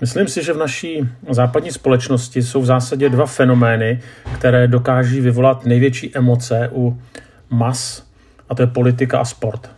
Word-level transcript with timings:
Myslím 0.00 0.28
si, 0.28 0.44
že 0.44 0.52
v 0.52 0.56
naší 0.56 1.08
západní 1.30 1.72
společnosti 1.72 2.42
jsou 2.42 2.60
v 2.60 2.66
zásadě 2.66 3.08
dva 3.08 3.26
fenomény, 3.26 4.00
které 4.34 4.68
dokáží 4.68 5.20
vyvolat 5.20 5.64
největší 5.64 6.16
emoce 6.16 6.70
u 6.72 7.00
mas, 7.50 8.06
a 8.48 8.54
to 8.54 8.62
je 8.62 8.66
politika 8.66 9.18
a 9.18 9.24
sport. 9.24 9.70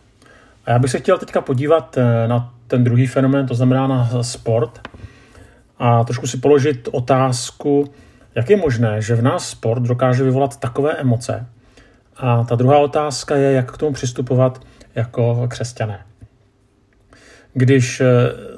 A 0.67 0.71
já 0.71 0.79
bych 0.79 0.91
se 0.91 0.99
chtěl 0.99 1.19
teďka 1.19 1.41
podívat 1.41 1.99
eh, 1.99 2.29
na 2.29 2.55
ten 2.67 2.85
druhý 2.85 3.07
fenomén, 3.07 3.47
to 3.47 3.55
znamená 3.55 3.87
na 3.87 4.23
sport, 4.23 4.89
a 5.79 6.05
trošku 6.05 6.27
si 6.27 6.37
položit 6.37 6.89
otázku, 6.93 7.91
jak 8.35 8.51
je 8.51 8.57
možné, 8.57 9.03
že 9.03 9.15
v 9.15 9.23
nás 9.23 9.49
sport 9.49 9.83
dokáže 9.83 10.25
vyvolat 10.25 10.61
takové 10.61 10.93
emoce. 10.93 11.47
A 12.17 12.45
ta 12.45 12.55
druhá 12.55 12.79
otázka 12.79 13.37
je, 13.37 13.53
jak 13.53 13.73
k 13.73 13.79
tomu 13.79 13.93
přistupovat 13.93 14.61
jako 14.95 15.47
křesťané. 15.49 16.01
Když 17.59 18.01
eh, 18.01 18.07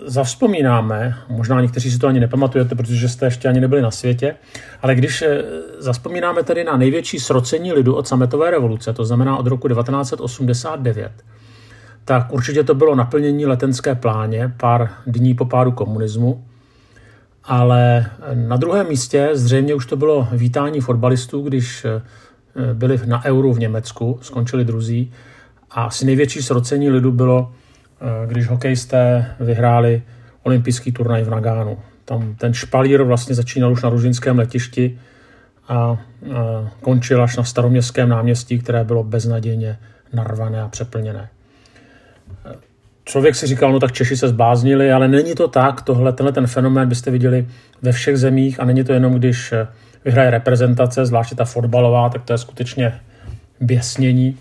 zavzpomínáme, 0.06 1.16
možná 1.28 1.60
někteří 1.60 1.90
si 1.90 1.98
to 1.98 2.06
ani 2.06 2.20
nepamatujete, 2.20 2.74
protože 2.74 3.08
jste 3.08 3.26
ještě 3.26 3.48
ani 3.48 3.60
nebyli 3.60 3.82
na 3.82 3.90
světě, 3.90 4.34
ale 4.82 4.94
když 4.94 5.22
eh, 5.22 5.42
zavzpomínáme 5.78 6.42
tedy 6.42 6.64
na 6.64 6.76
největší 6.76 7.20
srocení 7.20 7.72
lidu 7.72 7.94
od 7.94 8.08
sametové 8.08 8.50
revoluce, 8.50 8.92
to 8.92 9.04
znamená 9.04 9.36
od 9.36 9.46
roku 9.46 9.68
1989, 9.68 11.12
tak 12.04 12.32
určitě 12.32 12.64
to 12.64 12.74
bylo 12.74 12.94
naplnění 12.94 13.46
letenské 13.46 13.94
pláně 13.94 14.52
pár 14.56 14.90
dní 15.06 15.34
po 15.34 15.44
pádu 15.44 15.72
komunismu, 15.72 16.44
ale 17.44 18.06
na 18.34 18.56
druhém 18.56 18.88
místě 18.88 19.28
zřejmě 19.32 19.74
už 19.74 19.86
to 19.86 19.96
bylo 19.96 20.28
vítání 20.32 20.80
fotbalistů, 20.80 21.42
když 21.42 21.84
eh, 21.84 22.02
byli 22.74 23.00
na 23.06 23.24
Euru 23.24 23.52
v 23.52 23.58
Německu, 23.58 24.18
skončili 24.22 24.64
druzí 24.64 25.12
a 25.70 25.84
asi 25.84 26.06
největší 26.06 26.42
srocení 26.42 26.90
lidu 26.90 27.12
bylo 27.12 27.52
Eh, 27.52 27.69
když 28.26 28.48
hokejisté 28.48 29.26
vyhráli 29.40 30.02
olympijský 30.42 30.92
turnaj 30.92 31.22
v 31.22 31.30
Nagánu. 31.30 31.78
Tam 32.04 32.34
ten 32.34 32.54
špalír 32.54 33.02
vlastně 33.02 33.34
začínal 33.34 33.72
už 33.72 33.82
na 33.82 33.90
ružinském 33.90 34.38
letišti 34.38 34.98
a 35.68 35.98
eh, 36.22 36.28
končil 36.80 37.22
až 37.22 37.36
na 37.36 37.44
staroměstském 37.44 38.08
náměstí, 38.08 38.58
které 38.58 38.84
bylo 38.84 39.04
beznadějně 39.04 39.78
narvané 40.12 40.62
a 40.62 40.68
přeplněné. 40.68 41.28
Člověk 43.04 43.34
si 43.34 43.46
říkal, 43.46 43.72
no 43.72 43.80
tak 43.80 43.92
Češi 43.92 44.16
se 44.16 44.28
zbláznili, 44.28 44.92
ale 44.92 45.08
není 45.08 45.34
to 45.34 45.48
tak. 45.48 45.82
Tohle, 45.82 46.12
tenhle 46.12 46.32
ten 46.32 46.46
fenomén 46.46 46.88
byste 46.88 47.10
viděli 47.10 47.46
ve 47.82 47.92
všech 47.92 48.16
zemích 48.16 48.60
a 48.60 48.64
není 48.64 48.84
to 48.84 48.92
jenom, 48.92 49.14
když 49.14 49.52
eh, 49.52 49.68
vyhraje 50.04 50.30
reprezentace, 50.30 51.06
zvláště 51.06 51.34
ta 51.34 51.44
fotbalová, 51.44 52.08
tak 52.08 52.22
to 52.22 52.32
je 52.32 52.38
skutečně 52.38 53.00
běsnění. 53.60 54.36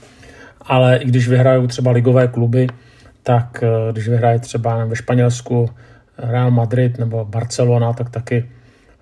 Ale 0.61 0.97
i 0.97 1.05
když 1.05 1.27
vyhrajou 1.27 1.67
třeba 1.67 1.91
ligové 1.91 2.27
kluby, 2.27 2.67
tak 3.29 3.63
eh, 3.63 3.91
když 3.91 4.07
vyhraje 4.07 4.39
třeba 4.39 4.85
ve 4.85 4.95
Španělsku 4.95 5.69
Real 6.17 6.51
Madrid 6.51 6.97
nebo 6.97 7.25
Barcelona, 7.25 7.93
tak 7.93 8.09
taky 8.09 8.49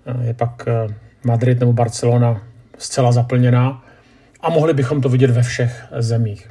eh, 0.06 0.26
je 0.26 0.34
pak 0.34 0.64
eh, 0.68 0.94
Madrid 1.24 1.60
nebo 1.60 1.72
Barcelona 1.72 2.42
zcela 2.78 3.12
zaplněná 3.12 3.84
a 4.40 4.50
mohli 4.50 4.74
bychom 4.74 5.00
to 5.00 5.08
vidět 5.08 5.30
ve 5.30 5.42
všech 5.42 5.84
zemích. 5.98 6.50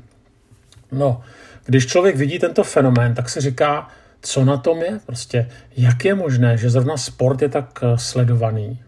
No, 0.92 1.22
když 1.66 1.88
člověk 1.88 2.16
vidí 2.16 2.39
tento 2.39 2.64
fenomén, 2.64 3.14
tak 3.14 3.30
se 3.30 3.42
říká, 3.42 3.88
co 4.22 4.45
na 4.45 4.58
tom 4.58 4.81
je? 4.81 5.00
Prostě, 5.05 5.50
jak 5.78 6.05
je 6.05 6.16
možné, 6.16 6.58
že 6.58 6.70
zrovna 6.70 6.98
sport 6.98 7.42
je 7.42 7.50
tak 7.50 7.80
sledovaný? 7.95 8.81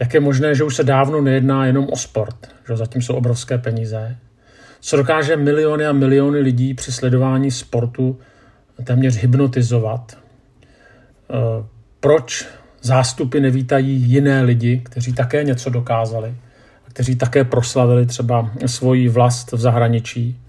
Jak 0.00 0.14
je 0.14 0.20
možné, 0.20 0.54
že 0.54 0.64
už 0.64 0.76
se 0.76 0.84
dávno 0.84 1.20
nejedná 1.20 1.66
jenom 1.66 1.86
o 1.92 1.96
sport, 1.96 2.48
že 2.68 2.76
zatím 2.76 3.02
jsou 3.02 3.14
obrovské 3.14 3.58
peníze? 3.58 4.16
Co 4.80 4.96
dokáže 4.96 5.36
miliony 5.36 5.86
a 5.86 5.92
miliony 5.92 6.38
lidí 6.38 6.74
při 6.74 6.92
sledování 6.92 7.50
sportu 7.50 8.18
téměř 8.84 9.16
hypnotizovat. 9.16 10.18
Eh, 11.30 11.64
proč 12.00 12.46
zástupy 12.82 13.40
nevítají 13.40 14.02
jiné 14.02 14.42
lidi, 14.42 14.80
kteří 14.84 15.12
také 15.12 15.44
něco 15.44 15.70
dokázali, 15.70 16.34
kteří 16.84 17.16
také 17.16 17.44
proslavili 17.44 18.06
třeba 18.06 18.50
svoji 18.66 19.08
vlast 19.08 19.52
v 19.52 19.60
zahraničí. 19.60 20.40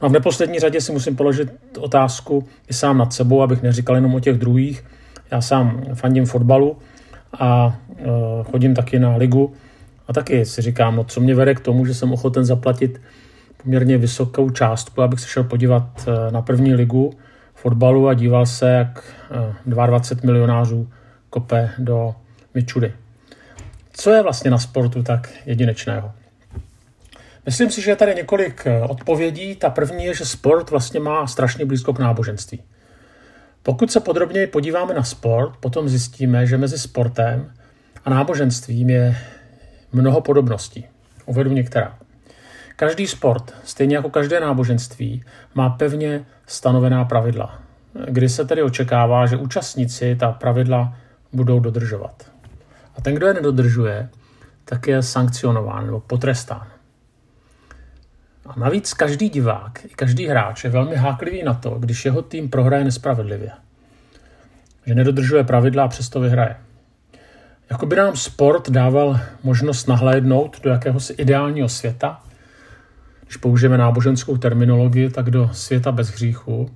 A 0.00 0.08
v 0.08 0.12
neposlední 0.12 0.58
řadě 0.58 0.80
si 0.80 0.92
musím 0.92 1.16
položit 1.16 1.48
otázku 1.78 2.48
i 2.68 2.74
sám 2.74 2.98
nad 2.98 3.12
sebou, 3.12 3.42
abych 3.42 3.62
neříkal 3.62 3.94
jenom 3.94 4.14
o 4.14 4.20
těch 4.20 4.38
druhých. 4.38 4.84
Já 5.30 5.40
sám 5.40 5.82
fandím 5.94 6.26
fotbalu 6.26 6.76
a 7.38 7.78
eh, 7.98 8.04
chodím 8.50 8.74
taky 8.74 8.98
na 8.98 9.16
ligu 9.16 9.52
a 10.08 10.12
taky 10.12 10.44
si 10.44 10.62
říkám, 10.62 10.96
no 10.96 11.04
co 11.04 11.20
mě 11.20 11.34
vede 11.34 11.54
k 11.54 11.60
tomu, 11.60 11.86
že 11.86 11.94
jsem 11.94 12.12
ochoten 12.12 12.44
zaplatit 12.44 13.00
poměrně 13.62 13.98
vysokou 13.98 14.50
částku, 14.50 15.02
abych 15.02 15.20
se 15.20 15.28
šel 15.28 15.44
podívat 15.44 16.08
eh, 16.08 16.30
na 16.32 16.42
první 16.42 16.74
ligu 16.74 17.12
fotbalu 17.54 18.08
a 18.08 18.14
díval 18.14 18.46
se, 18.46 18.70
jak 18.70 19.14
22 19.66 20.22
eh, 20.22 20.26
milionářů 20.26 20.88
kope 21.30 21.70
do 21.78 22.14
Mičudy. 22.54 22.92
Co 23.92 24.10
je 24.10 24.22
vlastně 24.22 24.50
na 24.50 24.58
sportu 24.58 25.02
tak 25.02 25.30
jedinečného? 25.46 26.12
Myslím 27.46 27.70
si, 27.70 27.82
že 27.82 27.90
je 27.90 27.96
tady 27.96 28.14
několik 28.14 28.66
eh, 28.66 28.82
odpovědí. 28.82 29.56
Ta 29.56 29.70
první 29.70 30.04
je, 30.04 30.14
že 30.14 30.24
sport 30.24 30.70
vlastně 30.70 31.00
má 31.00 31.26
strašně 31.26 31.64
blízko 31.64 31.92
k 31.92 31.98
náboženství. 31.98 32.62
Pokud 33.62 33.92
se 33.92 34.00
podrobněji 34.00 34.46
podíváme 34.46 34.94
na 34.94 35.04
sport, 35.04 35.56
potom 35.60 35.88
zjistíme, 35.88 36.46
že 36.46 36.58
mezi 36.58 36.78
sportem 36.78 37.52
a 38.04 38.10
náboženstvím 38.10 38.90
je 38.90 39.16
mnoho 39.92 40.20
podobností. 40.20 40.86
Uvedu 41.26 41.52
některá. 41.52 41.98
Každý 42.82 43.06
sport, 43.06 43.54
stejně 43.64 43.96
jako 43.96 44.10
každé 44.10 44.40
náboženství, 44.40 45.24
má 45.54 45.70
pevně 45.70 46.24
stanovená 46.46 47.04
pravidla, 47.04 47.58
kdy 48.08 48.28
se 48.28 48.44
tedy 48.44 48.62
očekává, 48.62 49.26
že 49.26 49.36
účastníci 49.36 50.16
ta 50.16 50.32
pravidla 50.32 50.96
budou 51.32 51.60
dodržovat. 51.60 52.30
A 52.96 53.00
ten, 53.00 53.14
kdo 53.14 53.26
je 53.26 53.34
nedodržuje, 53.34 54.08
tak 54.64 54.86
je 54.86 55.02
sankcionován 55.02 55.86
nebo 55.86 56.00
potrestán. 56.00 56.66
A 58.46 58.58
navíc 58.58 58.94
každý 58.94 59.28
divák 59.28 59.84
i 59.84 59.88
každý 59.88 60.26
hráč 60.26 60.64
je 60.64 60.70
velmi 60.70 60.96
háklivý 60.96 61.42
na 61.42 61.54
to, 61.54 61.70
když 61.70 62.04
jeho 62.04 62.22
tým 62.22 62.50
prohraje 62.50 62.84
nespravedlivě. 62.84 63.50
Že 64.86 64.94
nedodržuje 64.94 65.44
pravidla 65.44 65.84
a 65.84 65.88
přesto 65.88 66.20
vyhraje. 66.20 66.56
Jako 67.70 67.86
by 67.86 67.96
nám 67.96 68.16
sport 68.16 68.70
dával 68.70 69.20
možnost 69.42 69.88
nahlédnout 69.88 70.60
do 70.62 70.70
jakéhosi 70.70 71.12
ideálního 71.12 71.68
světa, 71.68 72.22
když 73.32 73.40
použijeme 73.40 73.78
náboženskou 73.78 74.36
terminologii, 74.36 75.10
tak 75.10 75.30
do 75.30 75.50
světa 75.52 75.92
bez 75.92 76.08
hříchu, 76.08 76.70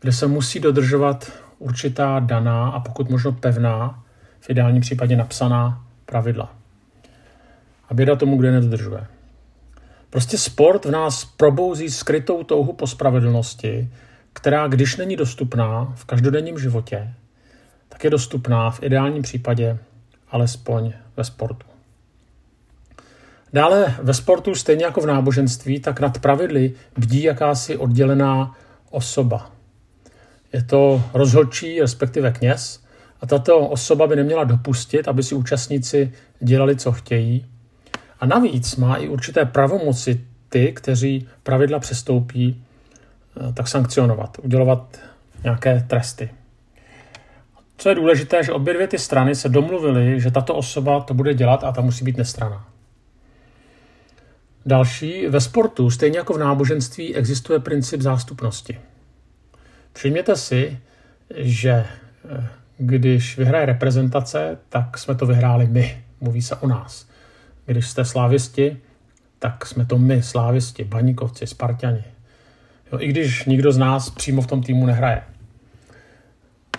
kde 0.00 0.12
se 0.12 0.26
musí 0.26 0.60
dodržovat 0.60 1.32
určitá 1.58 2.18
daná 2.20 2.68
a 2.68 2.80
pokud 2.80 3.10
možno 3.10 3.32
pevná, 3.32 4.04
v 4.40 4.50
ideálním 4.50 4.80
případě 4.80 5.16
napsaná 5.16 5.84
pravidla. 6.06 6.54
A 7.88 7.94
běda 7.94 8.16
tomu, 8.16 8.36
kde 8.36 8.52
nedodržuje. 8.52 9.06
Prostě 10.10 10.38
sport 10.38 10.84
v 10.84 10.90
nás 10.90 11.24
probouzí 11.24 11.90
skrytou 11.90 12.44
touhu 12.44 12.72
po 12.72 12.86
spravedlnosti, 12.86 13.90
která, 14.32 14.68
když 14.68 14.96
není 14.96 15.16
dostupná 15.16 15.92
v 15.94 16.04
každodenním 16.04 16.58
životě, 16.58 17.14
tak 17.88 18.04
je 18.04 18.10
dostupná 18.10 18.70
v 18.70 18.82
ideálním 18.82 19.22
případě 19.22 19.78
alespoň 20.30 20.92
ve 21.16 21.24
sportu. 21.24 21.66
Dále 23.52 23.94
ve 24.02 24.14
sportu, 24.14 24.54
stejně 24.54 24.84
jako 24.84 25.00
v 25.00 25.06
náboženství, 25.06 25.80
tak 25.80 26.00
nad 26.00 26.18
pravidly 26.18 26.72
bdí 26.98 27.22
jakási 27.22 27.76
oddělená 27.76 28.54
osoba. 28.90 29.50
Je 30.52 30.62
to 30.62 31.02
rozhodčí, 31.14 31.80
respektive 31.80 32.32
kněz, 32.32 32.84
a 33.20 33.26
tato 33.26 33.58
osoba 33.58 34.06
by 34.06 34.16
neměla 34.16 34.44
dopustit, 34.44 35.08
aby 35.08 35.22
si 35.22 35.34
účastníci 35.34 36.12
dělali, 36.40 36.76
co 36.76 36.92
chtějí. 36.92 37.46
A 38.20 38.26
navíc 38.26 38.76
má 38.76 38.96
i 38.96 39.08
určité 39.08 39.44
pravomoci 39.44 40.20
ty, 40.48 40.72
kteří 40.72 41.28
pravidla 41.42 41.78
přestoupí, 41.78 42.64
eh, 43.50 43.52
tak 43.52 43.68
sankcionovat, 43.68 44.36
udělovat 44.42 44.98
nějaké 45.44 45.84
tresty. 45.88 46.30
Co 47.76 47.88
je 47.88 47.94
důležité, 47.94 48.44
že 48.44 48.52
obě 48.52 48.74
dvě 48.74 48.86
ty 48.86 48.98
strany 48.98 49.34
se 49.34 49.48
domluvily, 49.48 50.20
že 50.20 50.30
tato 50.30 50.54
osoba 50.54 51.00
to 51.00 51.14
bude 51.14 51.34
dělat 51.34 51.64
a 51.64 51.72
ta 51.72 51.80
musí 51.80 52.04
být 52.04 52.16
nestraná. 52.16 52.66
Další, 54.68 55.26
ve 55.26 55.40
sportu, 55.40 55.90
stejně 55.90 56.18
jako 56.18 56.34
v 56.34 56.38
náboženství, 56.38 57.16
existuje 57.16 57.58
princip 57.58 58.00
zástupnosti. 58.00 58.78
Všimněte 59.92 60.36
si, 60.36 60.78
že 61.36 61.70
eh, 61.70 62.46
když 62.78 63.38
vyhraje 63.38 63.66
reprezentace, 63.66 64.58
tak 64.68 64.98
jsme 64.98 65.14
to 65.14 65.26
vyhráli 65.26 65.66
my. 65.66 66.04
Mluví 66.20 66.42
se 66.42 66.56
o 66.56 66.66
nás. 66.66 67.08
Když 67.66 67.88
jste 67.88 68.04
slávisti, 68.04 68.78
tak 69.38 69.66
jsme 69.66 69.84
to 69.86 69.98
my, 69.98 70.22
slávisti, 70.22 70.84
baníkovci, 70.84 71.46
spartani. 71.46 72.04
Jo, 72.92 73.00
I 73.00 73.08
když 73.08 73.44
nikdo 73.44 73.72
z 73.72 73.78
nás 73.78 74.10
přímo 74.10 74.42
v 74.42 74.46
tom 74.46 74.62
týmu 74.62 74.86
nehraje. 74.86 75.22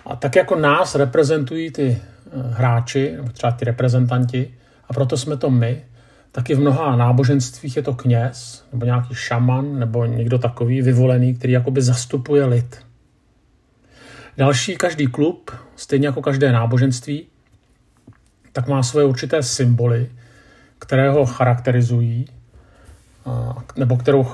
A 0.06 0.16
tak 0.16 0.36
jako 0.36 0.56
nás 0.56 0.96
reprezentují 0.96 1.72
ty 1.72 1.98
eh, 1.98 2.30
hráči, 2.54 3.12
nebo 3.12 3.30
třeba 3.30 3.52
ty 3.52 3.66
reprezentanti, 3.66 4.54
a 4.90 4.94
proto 4.94 5.18
jsme 5.18 5.38
to 5.38 5.50
my, 5.50 5.84
Taky 6.32 6.56
v 6.56 6.60
mnoha 6.60 6.96
náboženstvích 6.96 7.76
je 7.76 7.84
to 7.84 7.94
kněz, 7.94 8.66
nebo 8.72 8.86
nějaký 8.86 9.16
šaman, 9.16 9.80
nebo 9.80 10.06
někdo 10.06 10.40
takový 10.40 10.82
vyvolený, 10.82 11.36
který 11.36 11.54
jakoby 11.54 11.82
zastupuje 11.82 12.46
lid. 12.46 12.86
Další, 14.38 14.76
každý 14.76 15.08
klub, 15.08 15.52
stejně 15.76 16.08
jako 16.08 16.22
každé 16.22 16.52
náboženství, 16.52 17.26
tak 18.54 18.68
má 18.68 18.84
svoje 18.84 19.06
určité 19.06 19.44
symboly, 19.44 20.10
které 20.80 21.10
ho 21.10 21.26
charakterizují, 21.26 22.26
nebo 23.76 23.98
kterou, 23.98 24.28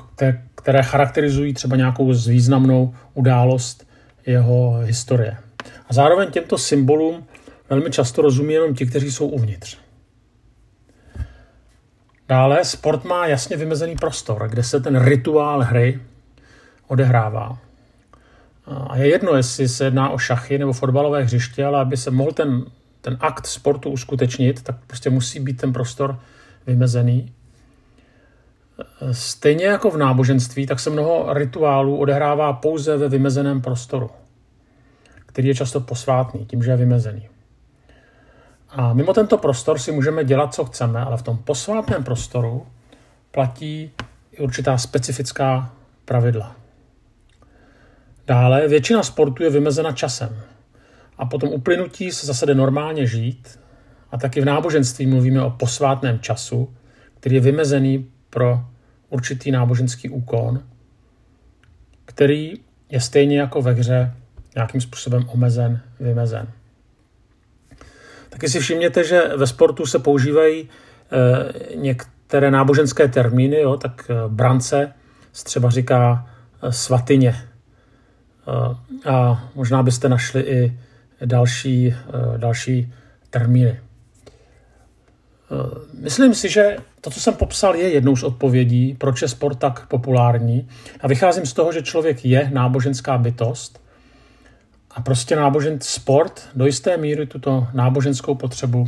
které 0.56 0.84
charakterizují 0.84 1.54
třeba 1.54 1.76
nějakou 1.76 2.14
významnou 2.14 2.96
událost 3.14 3.88
jeho 4.26 4.80
historie. 4.84 5.38
A 5.90 5.94
zároveň 5.94 6.32
těmto 6.32 6.58
symbolům 6.58 7.26
velmi 7.70 7.92
často 7.92 8.22
rozumí 8.22 8.54
jenom 8.54 8.76
ti, 8.76 8.86
kteří 8.86 9.12
jsou 9.12 9.28
uvnitř. 9.28 9.85
Dále 12.28 12.66
sport 12.66 13.04
má 13.04 13.28
jasně 13.28 13.58
vymezený 13.58 13.96
prostor, 13.96 14.48
kde 14.50 14.64
se 14.64 14.80
ten 14.80 15.06
rituál 15.06 15.62
hry 15.62 16.00
odehrává. 16.88 17.58
A 18.66 18.98
je 18.98 19.08
jedno, 19.08 19.34
jestli 19.34 19.70
se 19.70 19.86
jedná 19.86 20.10
o 20.10 20.18
šachy 20.18 20.58
nebo 20.58 20.74
fotbalové 20.74 21.24
hřiště, 21.24 21.66
ale 21.66 21.80
aby 21.80 21.98
se 21.98 22.12
mohl 22.12 22.32
ten, 22.32 22.66
ten 23.02 23.18
akt 23.20 23.46
sportu 23.46 23.90
uskutečnit, 23.90 24.64
tak 24.64 24.76
prostě 24.88 25.10
musí 25.10 25.40
být 25.40 25.62
ten 25.62 25.74
prostor 25.74 26.20
vymezený. 26.68 27.34
Stejně 29.12 29.66
jako 29.66 29.90
v 29.92 29.98
náboženství, 29.98 30.66
tak 30.66 30.80
se 30.80 30.90
mnoho 30.90 31.34
rituálů 31.34 31.98
odehrává 31.98 32.54
pouze 32.54 32.98
ve 32.98 33.10
vymezeném 33.10 33.62
prostoru, 33.62 34.10
který 35.26 35.48
je 35.48 35.56
často 35.56 35.80
posvátný, 35.80 36.46
tím, 36.46 36.64
že 36.64 36.72
je 36.72 36.78
vymezený. 36.78 37.30
A 38.78 38.94
mimo 38.94 39.14
tento 39.14 39.38
prostor 39.38 39.80
si 39.80 39.92
můžeme 39.92 40.24
dělat, 40.24 40.54
co 40.54 40.66
chceme, 40.66 41.00
ale 41.00 41.18
v 41.18 41.22
tom 41.22 41.38
posvátném 41.38 42.04
prostoru 42.04 42.66
platí 43.32 43.92
i 44.32 44.40
určitá 44.40 44.78
specifická 44.78 45.74
pravidla. 46.06 46.56
Dále 48.28 48.68
většina 48.68 49.04
sportu 49.04 49.44
je 49.44 49.50
vymezena 49.50 49.92
časem. 49.92 50.40
A 51.18 51.26
potom 51.26 51.50
uplynutí 51.50 52.12
se 52.12 52.26
zase 52.26 52.46
jde 52.46 52.56
normálně 52.56 53.08
žít. 53.08 53.60
A 54.12 54.18
taky 54.18 54.42
v 54.42 54.46
náboženství 54.46 55.06
mluvíme 55.08 55.44
o 55.44 55.50
posvátném 55.50 56.20
času, 56.20 56.74
který 57.20 57.36
je 57.36 57.42
vymezený 57.42 58.10
pro 58.30 58.66
určitý 59.10 59.52
náboženský 59.52 60.10
úkon, 60.10 60.64
který 62.06 62.54
je 62.90 63.02
stejně 63.02 63.40
jako 63.40 63.62
ve 63.62 63.72
hře 63.72 64.14
nějakým 64.56 64.82
způsobem 64.82 65.30
omezen, 65.30 65.82
vymezen. 66.00 66.48
Taky 68.36 68.50
si 68.50 68.60
všimněte, 68.60 69.04
že 69.04 69.22
ve 69.36 69.48
sportu 69.48 69.86
se 69.86 70.00
používají 70.00 70.62
e, 70.62 71.76
některé 71.76 72.52
náboženské 72.52 73.08
termíny, 73.08 73.60
jo, 73.60 73.78
tak 73.78 74.10
e, 74.10 74.14
brance 74.28 74.94
třeba 75.44 75.70
říká 75.70 76.30
e, 76.62 76.72
svatyně. 76.72 77.36
A 79.06 79.50
možná 79.56 79.84
byste 79.84 80.10
našli 80.10 80.42
i 80.42 80.80
další, 81.26 81.96
další 82.38 82.94
termíny. 83.30 83.80
Myslím 86.00 86.34
si, 86.34 86.50
že 86.50 86.78
to, 87.02 87.10
co 87.10 87.20
jsem 87.20 87.34
popsal, 87.34 87.76
je 87.76 87.90
jednou 87.90 88.16
z 88.16 88.24
odpovědí, 88.24 88.96
proč 88.98 89.22
je 89.22 89.28
sport 89.28 89.56
tak 89.56 89.88
populární. 89.88 90.68
A 91.02 91.08
vycházím 91.08 91.46
z 91.46 91.54
toho, 91.54 91.72
že 91.72 91.82
člověk 91.82 92.26
je 92.26 92.50
náboženská 92.54 93.18
bytost 93.18 93.85
a 94.96 95.02
prostě 95.02 95.36
nábožen 95.36 95.82
sport 95.82 96.50
do 96.56 96.66
jisté 96.66 96.98
míry 96.98 97.26
tuto 97.26 97.68
náboženskou 97.74 98.36
potřebu 98.36 98.86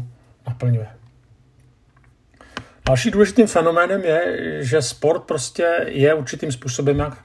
naplňuje. 0.48 0.88
Další 2.88 3.12
důležitým 3.12 3.48
fenoménem 3.48 4.02
je, 4.02 4.48
že 4.64 4.82
sport 4.82 5.24
prostě 5.24 5.86
je 5.88 6.14
určitým 6.14 6.52
způsobem, 6.52 7.00
jak 7.00 7.18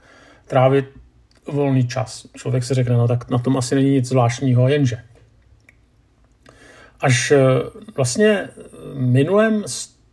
trávit 0.46 0.84
volný 1.46 1.88
čas. 1.88 2.26
Člověk 2.36 2.64
si 2.64 2.74
řekne, 2.74 2.96
no 2.96 3.08
tak 3.08 3.30
na 3.30 3.38
tom 3.38 3.56
asi 3.56 3.74
není 3.74 3.90
nic 3.90 4.08
zvláštního, 4.08 4.68
jenže 4.68 5.02
až 7.02 7.30
eh, 7.30 7.38
vlastně 7.96 8.48
minulém, 8.94 9.64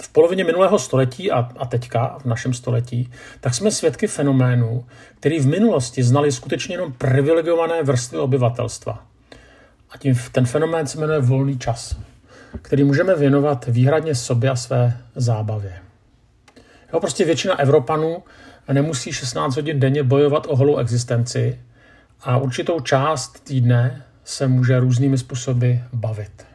v 0.02 0.10
polovině 0.10 0.44
minulého 0.44 0.80
století 0.80 1.32
a, 1.32 1.50
a 1.58 1.66
teďka 1.66 2.18
v 2.22 2.26
našem 2.26 2.54
století, 2.54 3.12
tak 3.40 3.56
jsme 3.56 3.72
svědky 3.72 4.08
fenoménu, 4.08 4.86
který 5.20 5.40
v 5.40 5.48
minulosti 5.48 6.04
znali 6.04 6.32
skutečně 6.32 6.76
jenom 6.76 6.94
privilegované 6.94 7.84
vrstvy 7.84 8.18
obyvatelstva. 8.18 9.06
A 9.92 9.98
tím 9.98 10.16
ten 10.32 10.46
fenomén 10.46 10.88
se 10.88 11.00
jmenuje 11.00 11.20
volný 11.20 11.60
čas, 11.60 11.98
který 12.62 12.84
můžeme 12.84 13.16
věnovat 13.16 13.66
výhradně 13.68 14.16
sobě 14.16 14.50
a 14.50 14.56
své 14.56 14.98
zábavě. 15.16 15.80
Jo, 16.94 17.00
prostě 17.00 17.26
většina 17.26 17.60
Evropanů 17.60 18.24
nemusí 18.74 19.14
16 19.14 19.56
hodin 19.56 19.80
denně 19.80 20.04
bojovat 20.04 20.48
o 20.50 20.56
holou 20.56 20.78
existenci 20.78 21.60
a 22.22 22.38
určitou 22.38 22.80
část 22.80 23.44
týdne 23.44 24.04
se 24.24 24.48
může 24.48 24.80
různými 24.80 25.18
způsoby 25.18 25.72
bavit. 25.94 26.46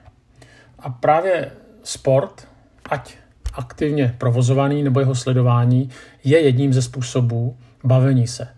A 0.79 0.91
právě 0.91 1.51
sport, 1.83 2.49
ať 2.91 3.17
aktivně 3.55 4.15
provozovaný 4.19 4.83
nebo 4.83 5.01
jeho 5.01 5.15
sledování, 5.15 5.91
je 6.25 6.41
jedním 6.41 6.73
ze 6.73 6.83
způsobů 6.83 7.57
bavení 7.85 8.27
se, 8.27 8.49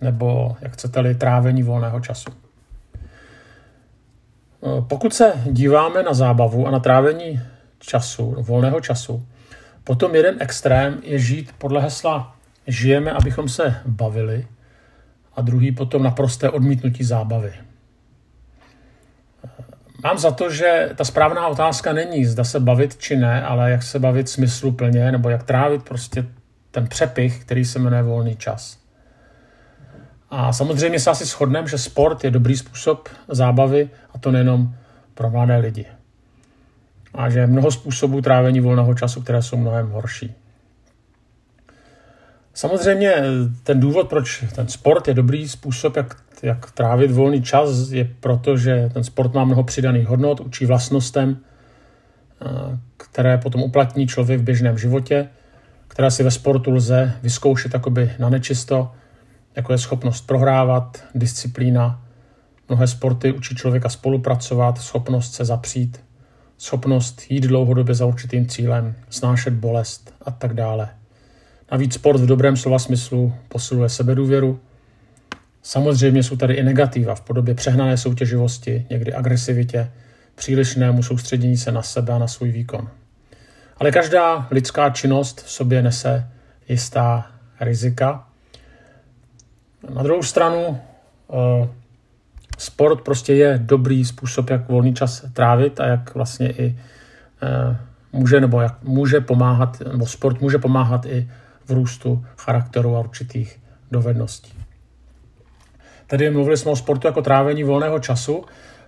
nebo, 0.00 0.56
jak 0.60 0.72
chcete-li, 0.72 1.14
trávení 1.14 1.62
volného 1.62 2.00
času. 2.00 2.30
Pokud 4.80 5.14
se 5.14 5.32
díváme 5.50 6.02
na 6.02 6.14
zábavu 6.14 6.66
a 6.66 6.70
na 6.70 6.78
trávení 6.78 7.40
času, 7.78 8.36
volného 8.38 8.80
času, 8.80 9.26
potom 9.84 10.14
jeden 10.14 10.36
extrém 10.40 11.00
je 11.02 11.18
žít 11.18 11.52
podle 11.58 11.80
hesla 11.80 12.36
žijeme, 12.66 13.12
abychom 13.12 13.48
se 13.48 13.74
bavili, 13.86 14.46
a 15.36 15.40
druhý 15.40 15.72
potom 15.72 16.02
naprosté 16.02 16.50
odmítnutí 16.50 17.04
zábavy. 17.04 17.52
Mám 20.04 20.18
za 20.18 20.30
to, 20.30 20.50
že 20.50 20.90
ta 20.96 21.04
správná 21.04 21.46
otázka 21.46 21.92
není, 21.92 22.24
zda 22.24 22.44
se 22.44 22.60
bavit 22.60 22.96
či 22.96 23.16
ne, 23.16 23.42
ale 23.42 23.70
jak 23.70 23.82
se 23.82 23.98
bavit 23.98 24.28
smysluplně, 24.28 25.12
nebo 25.12 25.28
jak 25.28 25.42
trávit 25.42 25.82
prostě 25.82 26.26
ten 26.70 26.86
přepich, 26.86 27.44
který 27.44 27.64
se 27.64 27.78
jmenuje 27.78 28.02
volný 28.02 28.36
čas. 28.36 28.78
A 30.30 30.52
samozřejmě 30.52 31.00
se 31.00 31.10
asi 31.10 31.24
shodneme, 31.24 31.68
že 31.68 31.78
sport 31.78 32.24
je 32.24 32.30
dobrý 32.30 32.56
způsob 32.56 33.08
zábavy 33.28 33.90
a 34.14 34.18
to 34.18 34.30
nejenom 34.30 34.74
pro 35.14 35.30
mladé 35.30 35.56
lidi. 35.56 35.86
A 37.14 37.30
že 37.30 37.38
je 37.38 37.46
mnoho 37.46 37.70
způsobů 37.70 38.20
trávení 38.20 38.60
volného 38.60 38.94
času, 38.94 39.22
které 39.22 39.42
jsou 39.42 39.56
mnohem 39.56 39.90
horší. 39.90 40.34
Samozřejmě 42.56 43.14
ten 43.62 43.80
důvod, 43.80 44.08
proč 44.08 44.44
ten 44.54 44.68
sport 44.68 45.08
je 45.08 45.14
dobrý 45.14 45.48
způsob, 45.48 45.96
jak 45.96 46.16
jak 46.42 46.70
trávit 46.70 47.10
volný 47.10 47.42
čas, 47.42 47.90
je 47.90 48.10
proto, 48.20 48.56
že 48.56 48.90
ten 48.92 49.04
sport 49.04 49.34
má 49.34 49.44
mnoho 49.44 49.64
přidaných 49.64 50.06
hodnot, 50.06 50.40
učí 50.40 50.66
vlastnostem, 50.66 51.36
eh, 51.36 52.46
které 52.96 53.38
potom 53.38 53.62
uplatní 53.62 54.06
člověk 54.06 54.40
v 54.40 54.42
běžném 54.42 54.78
životě, 54.78 55.28
která 55.88 56.10
si 56.10 56.22
ve 56.22 56.30
sportu 56.30 56.70
lze 56.70 57.12
vyzkoušet 57.22 57.74
jakoby 57.74 58.12
na 58.18 58.28
nečisto, 58.28 58.92
jako 59.56 59.72
je 59.72 59.78
schopnost 59.78 60.26
prohrávat, 60.26 61.04
disciplína. 61.14 62.02
Mnohé 62.68 62.86
sporty 62.86 63.32
učí 63.32 63.54
člověka 63.54 63.88
spolupracovat, 63.88 64.78
schopnost 64.78 65.34
se 65.34 65.44
zapřít, 65.44 66.00
schopnost 66.58 67.22
jít 67.30 67.44
dlouhodobě 67.44 67.94
za 67.94 68.06
určitým 68.06 68.46
cílem, 68.48 68.94
snášet 69.10 69.54
bolest 69.54 70.14
a 70.22 70.30
tak 70.30 70.54
dále. 70.54 70.88
Navíc 71.72 71.94
sport 71.94 72.20
v 72.20 72.26
dobrém 72.26 72.56
slova 72.56 72.78
smyslu 72.78 73.34
posiluje 73.48 73.88
sebedůvěru, 73.88 74.60
Samozřejmě 75.66 76.22
jsou 76.22 76.36
tady 76.36 76.54
i 76.54 76.62
negativa 76.62 77.14
v 77.14 77.20
podobě 77.20 77.54
přehnané 77.54 77.96
soutěživosti, 77.96 78.86
někdy 78.90 79.14
agresivitě, 79.14 79.90
přílišnému 80.34 81.02
soustředění 81.02 81.56
se 81.56 81.72
na 81.72 81.82
sebe 81.82 82.12
a 82.12 82.18
na 82.18 82.28
svůj 82.28 82.50
výkon. 82.50 82.88
Ale 83.80 83.90
každá 83.90 84.48
lidská 84.50 84.90
činnost 84.90 85.40
v 85.40 85.50
sobě 85.50 85.82
nese 85.82 86.28
jistá 86.68 87.26
rizika. 87.60 88.26
Na 89.94 90.02
druhou 90.02 90.22
stranu 90.22 90.80
eh, 91.30 91.68
sport 92.58 93.00
prostě 93.00 93.34
je 93.34 93.58
dobrý 93.62 94.04
způsob, 94.04 94.50
jak 94.50 94.68
volný 94.68 94.94
čas 94.94 95.24
trávit 95.32 95.80
a 95.80 95.86
jak 95.86 96.14
vlastně 96.14 96.50
i 96.50 96.78
eh, 97.42 97.76
může, 98.12 98.40
nebo 98.40 98.60
jak 98.60 98.82
může 98.82 99.20
pomáhat, 99.20 99.82
nebo 99.92 100.06
sport 100.06 100.40
může 100.40 100.58
pomáhat 100.58 101.06
i 101.06 101.30
v 101.68 101.70
růstu 101.70 102.24
charakteru 102.36 102.96
a 102.96 103.00
určitých 103.00 103.60
dovedností. 103.90 104.52
Tedy 106.06 106.30
mluvili 106.30 106.56
jsme 106.56 106.70
o 106.70 106.76
sportu 106.76 107.06
jako 107.06 107.22
trávení 107.22 107.64
volného 107.64 107.98
času. 107.98 108.44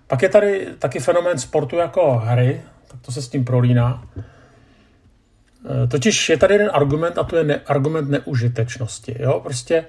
Pak 0.07 0.23
je 0.23 0.29
tady 0.29 0.67
taky 0.79 1.01
fenomén 1.01 1.39
sportu 1.39 1.77
jako 1.77 2.23
hry, 2.25 2.61
tak 2.89 3.01
to 3.01 3.13
se 3.13 3.23
s 3.23 3.29
tím 3.29 3.45
prolíná. 3.45 4.05
E, 5.85 5.87
totiž 5.87 6.29
je 6.29 6.37
tady 6.37 6.55
jeden 6.55 6.71
argument 6.73 7.19
a 7.19 7.25
to 7.25 7.37
je 7.37 7.45
ne, 7.45 7.61
argument 7.67 8.09
neužitečnosti. 8.11 9.17
Jo? 9.19 9.41
Prostě 9.41 9.85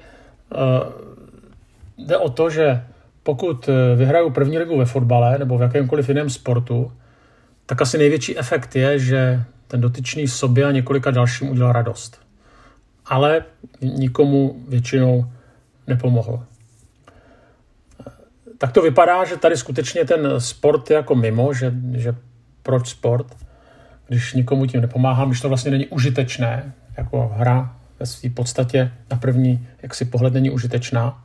uh, 0.51 2.08
jde 2.08 2.17
o 2.17 2.29
to, 2.29 2.50
že 2.50 2.84
pokud 3.24 3.69
e, 3.69 3.96
vyhraju 3.96 4.29
první 4.29 4.58
ligu 4.58 4.77
ve 4.77 4.86
fotbale 4.86 5.38
nebo 5.38 5.58
v 5.58 5.62
jakémkoliv 5.62 6.10
jiném 6.10 6.29
sportu, 6.29 6.91
tak 7.65 7.81
asi 7.81 7.98
největší 7.98 8.38
efekt 8.38 8.75
je, 8.75 9.00
že 9.00 9.43
ten 9.67 9.81
dotyčný 9.81 10.27
sobě 10.27 10.65
a 10.65 10.72
několika 10.72 11.12
dalším 11.12 11.50
udělal 11.50 11.72
radost. 11.72 12.28
Ale 13.10 13.44
nikomu 13.82 14.63
většinou 14.68 15.25
nepomohl. 15.88 16.44
tak 18.58 18.72
to 18.72 18.82
vypadá, 18.82 19.25
že 19.25 19.38
tady 19.38 19.58
skutečně 19.58 20.06
ten 20.06 20.28
sport 20.38 20.89
je 20.89 20.96
jako 20.96 21.16
mimo, 21.16 21.54
že, 21.54 21.74
že 21.94 22.16
proč 22.63 22.89
sport, 22.89 23.36
když 24.08 24.34
nikomu 24.34 24.66
tím 24.66 24.82
nepomáhám, 24.82 25.30
když 25.30 25.42
to 25.42 25.50
vlastně 25.50 25.72
není 25.72 25.88
užitečné, 25.88 26.74
jako 26.98 27.32
hra 27.36 27.75
ve 28.00 28.06
své 28.06 28.30
podstatě 28.30 28.92
na 29.12 29.18
první 29.18 29.68
jaksi 29.82 30.06
pohled 30.06 30.34
není 30.34 30.50
užitečná. 30.50 31.24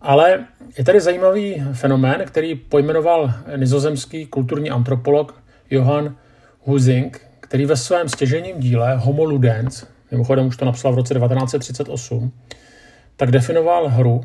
Ale 0.00 0.44
je 0.78 0.84
tady 0.84 1.00
zajímavý 1.00 1.64
fenomén, 1.72 2.22
který 2.26 2.54
pojmenoval 2.54 3.34
nizozemský 3.56 4.26
kulturní 4.26 4.70
antropolog 4.70 5.42
Johan 5.70 6.16
Husing, 6.64 7.20
který 7.40 7.66
ve 7.66 7.76
svém 7.76 8.08
stěžením 8.08 8.60
díle 8.60 8.96
Homo 8.96 9.24
Ludens, 9.24 9.86
mimochodem 10.12 10.46
už 10.46 10.56
to 10.56 10.64
napsal 10.64 10.92
v 10.92 10.96
roce 10.96 11.14
1938, 11.14 12.32
tak 13.16 13.30
definoval 13.30 13.88
hru, 13.88 14.20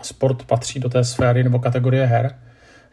a 0.00 0.04
sport 0.04 0.44
patří 0.44 0.80
do 0.80 0.88
té 0.88 1.04
sféry 1.04 1.44
nebo 1.44 1.58
kategorie 1.58 2.06
her, 2.06 2.38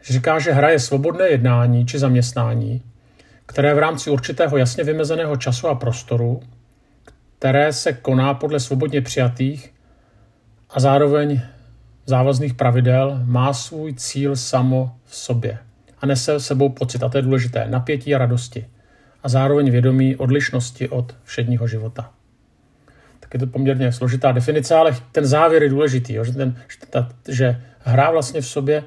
že 0.02 0.12
říká, 0.12 0.38
že 0.38 0.52
hra 0.52 0.70
je 0.70 0.78
svobodné 0.78 1.28
jednání 1.28 1.86
či 1.86 1.98
zaměstnání, 1.98 2.82
které 3.46 3.74
v 3.74 3.78
rámci 3.78 4.10
určitého 4.10 4.56
jasně 4.56 4.84
vymezeného 4.84 5.36
času 5.36 5.68
a 5.68 5.74
prostoru, 5.74 6.40
které 7.38 7.72
se 7.72 7.92
koná 7.92 8.34
podle 8.34 8.60
svobodně 8.60 9.00
přijatých 9.00 9.74
a 10.70 10.80
zároveň 10.80 11.40
závazných 12.06 12.54
pravidel, 12.54 13.20
má 13.24 13.52
svůj 13.52 13.94
cíl 13.94 14.36
samo 14.36 14.96
v 15.04 15.16
sobě 15.16 15.58
a 15.98 16.06
nese 16.06 16.40
sebou 16.40 16.68
pocit, 16.68 17.02
a 17.02 17.08
to 17.08 17.18
je 17.18 17.22
důležité, 17.22 17.66
napětí 17.68 18.14
a 18.14 18.18
radosti 18.18 18.66
a 19.22 19.28
zároveň 19.28 19.70
vědomí 19.70 20.16
odlišnosti 20.16 20.88
od 20.88 21.16
všedního 21.24 21.66
života. 21.66 22.10
Tak 23.30 23.40
je 23.40 23.46
to 23.46 23.52
poměrně 23.52 23.92
složitá 23.92 24.32
definice, 24.32 24.74
ale 24.74 24.96
ten 25.12 25.26
závěr 25.26 25.62
je 25.62 25.68
důležitý, 25.68 26.14
jo, 26.14 26.24
že, 26.24 26.32
ten, 26.32 26.56
že, 26.68 26.86
ta, 26.90 27.08
že 27.28 27.62
hra 27.80 28.10
vlastně 28.10 28.40
v 28.40 28.46
sobě 28.46 28.84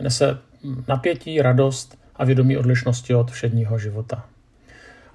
nese 0.00 0.38
napětí, 0.88 1.42
radost 1.42 1.98
a 2.16 2.24
vědomí 2.24 2.56
odlišnosti 2.56 3.14
od 3.14 3.30
všedního 3.30 3.78
života. 3.78 4.24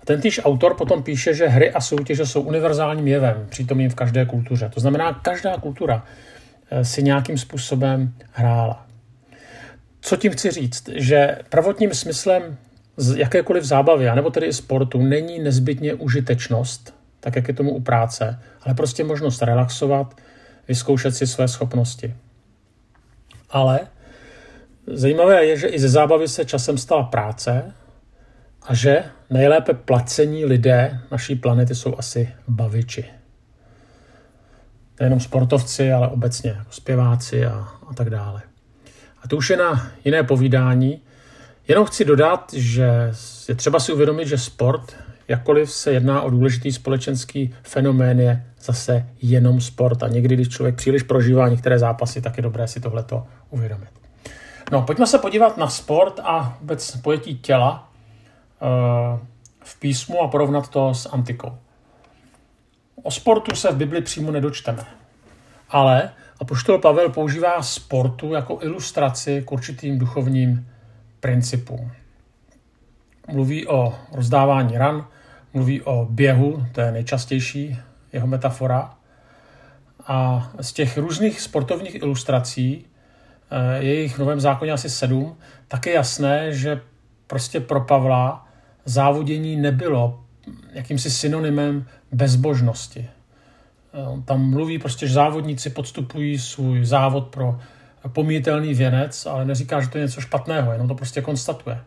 A 0.01 0.05
ten 0.05 0.21
týž 0.21 0.41
autor 0.43 0.73
potom 0.73 1.03
píše, 1.03 1.33
že 1.33 1.47
hry 1.47 1.71
a 1.71 1.81
soutěže 1.81 2.25
jsou 2.25 2.41
univerzálním 2.41 3.07
jevem, 3.07 3.45
přítomným 3.49 3.89
v 3.89 3.95
každé 3.95 4.25
kultuře. 4.25 4.71
To 4.73 4.79
znamená, 4.79 5.13
každá 5.13 5.57
kultura 5.57 6.03
eh, 6.69 6.85
si 6.85 7.03
nějakým 7.03 7.37
způsobem 7.37 8.13
hrála. 8.31 8.85
Co 10.01 10.17
tím 10.17 10.31
chci 10.31 10.51
říct? 10.51 10.89
Že 10.95 11.37
prvotním 11.49 11.93
smyslem 11.93 12.57
z 12.97 13.17
jakékoliv 13.17 13.63
zábavy, 13.63 14.05
nebo 14.15 14.29
tedy 14.29 14.47
i 14.47 14.53
sportu, 14.53 15.01
není 15.01 15.39
nezbytně 15.39 15.93
užitečnost, 15.93 16.96
tak 17.27 17.35
jak 17.35 17.47
je 17.47 17.53
tomu 17.53 17.71
u 17.71 17.81
práce, 17.81 18.39
ale 18.61 18.75
prostě 18.75 19.03
možnost 19.03 19.41
relaxovat, 19.41 20.15
vyzkoušet 20.67 21.15
si 21.15 21.27
své 21.27 21.47
schopnosti. 21.47 22.15
Ale 23.49 23.79
zajímavé 24.87 25.45
je, 25.45 25.57
že 25.57 25.67
i 25.67 25.79
ze 25.79 25.89
zábavy 25.89 26.27
se 26.27 26.45
časem 26.45 26.77
stala 26.77 27.03
práce 27.03 27.73
a 28.61 28.73
že 28.73 29.03
nejlépe 29.29 29.73
placení 29.73 30.45
lidé 30.45 30.99
naší 31.11 31.35
planety 31.35 31.75
jsou 31.75 31.95
asi 31.97 32.33
baviči. 32.47 33.05
Nejenom 34.99 35.19
sportovci, 35.19 35.91
ale 35.91 36.07
obecně 36.07 36.49
jako 36.49 36.71
zpěváci 36.71 37.45
a, 37.45 37.67
a 37.87 37.93
tak 37.93 38.09
dále. 38.09 38.41
A 39.23 39.27
to 39.27 39.37
už 39.37 39.49
je 39.49 39.57
na 39.57 39.91
jiné 40.05 40.23
povídání. 40.23 41.01
Jenom 41.67 41.85
chci 41.85 42.05
dodat, 42.05 42.53
že 42.53 43.11
je 43.49 43.55
třeba 43.55 43.79
si 43.79 43.93
uvědomit, 43.93 44.27
že 44.27 44.37
sport, 44.37 44.95
jakkoliv 45.27 45.71
se 45.71 45.91
jedná 45.91 46.21
o 46.21 46.29
důležitý 46.29 46.71
společenský 46.71 47.55
fenomén, 47.63 48.19
je 48.19 48.45
zase 48.61 49.09
jenom 49.21 49.61
sport. 49.61 50.03
A 50.03 50.07
někdy, 50.07 50.35
když 50.35 50.49
člověk 50.49 50.75
příliš 50.75 51.03
prožívá 51.03 51.47
některé 51.47 51.79
zápasy, 51.79 52.21
tak 52.21 52.37
je 52.37 52.43
dobré 52.43 52.67
si 52.67 52.79
tohleto 52.79 53.27
uvědomit. 53.49 53.89
No, 54.71 54.81
pojďme 54.81 55.07
se 55.07 55.17
podívat 55.17 55.57
na 55.57 55.67
sport 55.67 56.19
a 56.23 56.57
vůbec 56.61 56.97
pojetí 56.97 57.37
těla 57.37 57.91
eh, 58.61 59.19
v 59.63 59.79
písmu 59.79 60.21
a 60.21 60.27
porovnat 60.27 60.67
to 60.67 60.93
s 60.93 61.09
antikou. 61.09 61.57
O 63.03 63.11
sportu 63.11 63.55
se 63.55 63.71
v 63.71 63.75
Bibli 63.75 64.01
přímo 64.01 64.31
nedočteme. 64.31 64.85
Ale 65.69 66.11
Apoštol 66.39 66.79
Pavel 66.79 67.09
používá 67.09 67.61
sportu 67.61 68.33
jako 68.33 68.59
ilustraci 68.61 69.43
k 69.45 69.51
určitým 69.51 69.99
duchovním 69.99 70.67
principům. 71.19 71.91
Mluví 73.31 73.67
o 73.67 73.93
rozdávání 74.11 74.77
ran, 74.77 75.07
mluví 75.57 75.81
o 75.81 76.07
běhu, 76.09 76.65
to 76.71 76.81
je 76.81 76.91
nejčastější 76.91 77.77
jeho 78.13 78.27
metafora. 78.27 78.93
A 80.07 80.49
z 80.61 80.73
těch 80.73 80.97
různých 80.97 81.41
sportovních 81.41 81.95
ilustrací, 81.95 82.85
eh, 83.51 83.83
je 83.83 84.01
jich 84.01 84.15
v 84.15 84.19
Novém 84.19 84.39
zákoně 84.39 84.71
asi 84.71 84.89
sedm, 84.89 85.37
tak 85.67 85.85
je 85.85 85.93
jasné, 85.93 86.53
že 86.53 86.81
prostě 87.27 87.59
pro 87.59 87.81
Pavla 87.81 88.47
závodění 88.85 89.55
nebylo 89.55 90.23
jakýmsi 90.73 91.11
synonymem 91.11 91.85
bezbožnosti. 92.11 93.09
Eh, 93.93 94.21
tam 94.25 94.49
mluví 94.49 94.79
prostě, 94.79 95.07
že 95.07 95.13
závodníci 95.13 95.69
podstupují 95.69 96.39
svůj 96.39 96.85
závod 96.85 97.27
pro 97.27 97.59
pomítelný 98.07 98.73
věnec, 98.73 99.25
ale 99.25 99.45
neříká, 99.45 99.81
že 99.81 99.89
to 99.89 99.97
je 99.97 100.03
něco 100.03 100.21
špatného, 100.21 100.71
jenom 100.71 100.87
to 100.87 100.95
prostě 100.95 101.21
konstatuje. 101.21 101.79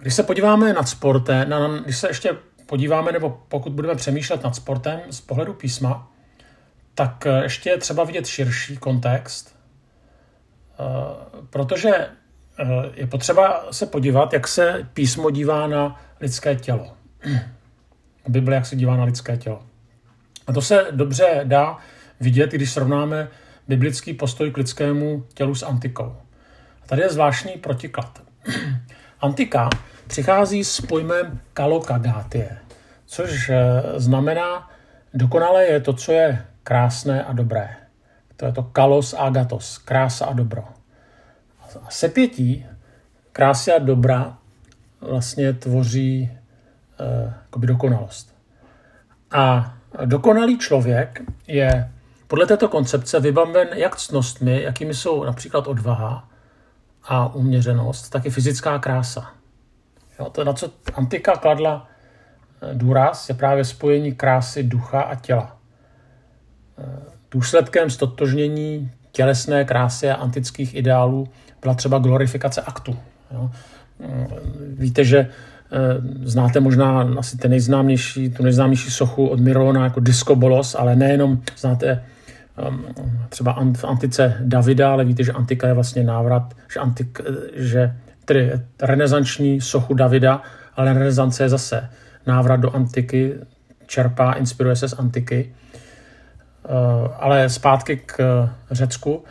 Když 0.00 0.14
se 0.14 0.22
podíváme 0.22 0.72
nad 0.72 0.88
sportem, 0.88 1.50
na, 1.50 1.80
když 1.80 1.98
se 1.98 2.08
ještě 2.08 2.36
podíváme, 2.66 3.12
nebo 3.12 3.42
pokud 3.48 3.72
budeme 3.72 3.94
přemýšlet 3.94 4.42
nad 4.42 4.56
sportem 4.56 5.00
z 5.10 5.20
pohledu 5.20 5.54
písma, 5.54 6.12
tak 6.94 7.26
eh, 7.26 7.42
ještě 7.42 7.70
je 7.70 7.78
třeba 7.78 8.04
vidět 8.04 8.26
širší 8.26 8.76
kontext, 8.76 9.56
eh, 10.80 10.84
protože 11.50 12.06
je 12.94 13.06
potřeba 13.06 13.66
se 13.70 13.86
podívat, 13.86 14.32
jak 14.32 14.48
se 14.48 14.88
písmo 14.92 15.30
dívá 15.30 15.66
na 15.66 16.00
lidské 16.20 16.56
tělo. 16.56 16.92
Bible, 18.28 18.54
jak 18.54 18.66
se 18.66 18.76
dívá 18.76 18.96
na 18.96 19.04
lidské 19.04 19.36
tělo. 19.36 19.62
A 20.46 20.52
to 20.52 20.62
se 20.62 20.86
dobře 20.90 21.40
dá 21.44 21.78
vidět, 22.20 22.50
když 22.50 22.70
srovnáme 22.70 23.28
biblický 23.68 24.14
postoj 24.14 24.50
k 24.50 24.56
lidskému 24.56 25.26
tělu 25.34 25.54
s 25.54 25.62
antikou. 25.62 26.16
A 26.82 26.86
tady 26.86 27.02
je 27.02 27.10
zvláštní 27.10 27.52
protiklad. 27.52 28.22
Antika 29.20 29.70
přichází 30.10 30.64
s 30.64 30.80
pojmem 30.80 31.40
kalokagatie, 31.54 32.58
což 33.06 33.48
eh, 33.48 33.82
znamená, 33.96 34.70
dokonale 35.14 35.64
je 35.64 35.80
to, 35.80 35.92
co 35.92 36.12
je 36.12 36.44
krásné 36.64 37.24
a 37.24 37.32
dobré. 37.32 37.76
To 38.36 38.46
je 38.46 38.52
to 38.52 38.62
kalos 38.62 39.14
agatos, 39.18 39.78
krása 39.78 40.26
a 40.26 40.32
dobro. 40.32 40.64
A 41.82 41.90
sepětí 41.90 42.66
krásy 43.32 43.72
a 43.72 43.78
dobra 43.78 44.36
vlastně 45.00 45.52
tvoří 45.52 46.30
eh, 47.00 47.34
dokonalost. 47.56 48.34
A 49.30 49.74
Dokonalý 50.04 50.58
člověk 50.58 51.22
je 51.46 51.90
podle 52.26 52.46
této 52.46 52.68
koncepce 52.68 53.20
vybaven 53.20 53.68
jak 53.74 53.96
ctnostmi, 53.96 54.62
jakými 54.62 54.94
jsou 54.94 55.24
například 55.24 55.66
odvaha 55.66 56.28
a 57.04 57.34
uměřenost, 57.34 58.08
tak 58.10 58.26
i 58.26 58.30
fyzická 58.30 58.78
krása. 58.78 59.32
Jo, 60.20 60.30
to, 60.30 60.44
na 60.44 60.52
co 60.52 60.70
antika 60.94 61.32
kladla 61.36 61.88
eh, 62.62 62.74
důraz, 62.74 63.28
je 63.28 63.34
právě 63.34 63.64
spojení 63.64 64.12
krásy 64.12 64.62
ducha 64.62 65.00
a 65.00 65.14
těla. 65.14 65.56
Eh, 66.78 66.84
důsledkem 67.30 67.90
stotožnění 67.90 68.90
tělesné 69.12 69.64
krásy 69.64 70.10
a 70.10 70.14
antických 70.14 70.74
ideálů 70.74 71.28
byla 71.60 71.74
třeba 71.74 71.98
glorifikace 71.98 72.62
aktu. 72.62 72.96
Jo. 73.30 73.50
Eh, 74.00 74.26
víte, 74.78 75.04
že 75.04 75.28
znáte 76.22 76.60
možná 76.60 77.08
asi 77.18 77.36
ten 77.36 77.50
nejznámější, 77.50 78.30
tu 78.30 78.42
nejznámější 78.42 78.90
sochu 78.90 79.26
od 79.26 79.40
Mirona 79.40 79.84
jako 79.84 80.00
Disco 80.00 80.36
Bolos, 80.36 80.74
ale 80.74 80.96
nejenom 80.96 81.42
znáte 81.58 82.04
um, 82.68 82.84
třeba 83.28 83.56
v 83.76 83.84
antice 83.84 84.36
Davida, 84.40 84.92
ale 84.92 85.04
víte, 85.04 85.24
že 85.24 85.32
antika 85.32 85.66
je 85.68 85.74
vlastně 85.74 86.04
návrat, 86.04 86.54
že, 86.72 86.80
antik, 86.80 87.20
že 87.54 87.96
tedy 88.30 88.52
renesanční 88.82 89.60
sochu 89.60 89.94
Davida, 89.94 90.42
ale 90.76 90.92
renesance 90.92 91.42
je 91.42 91.48
zase 91.48 91.90
návrat 92.26 92.60
do 92.60 92.70
antiky, 92.70 93.34
čerpá, 93.86 94.32
inspiruje 94.32 94.76
se 94.76 94.88
z 94.88 94.98
antiky. 94.98 95.54
Uh, 96.64 97.08
ale 97.18 97.48
zpátky 97.48 98.02
k 98.06 98.48
Řecku, 98.70 99.24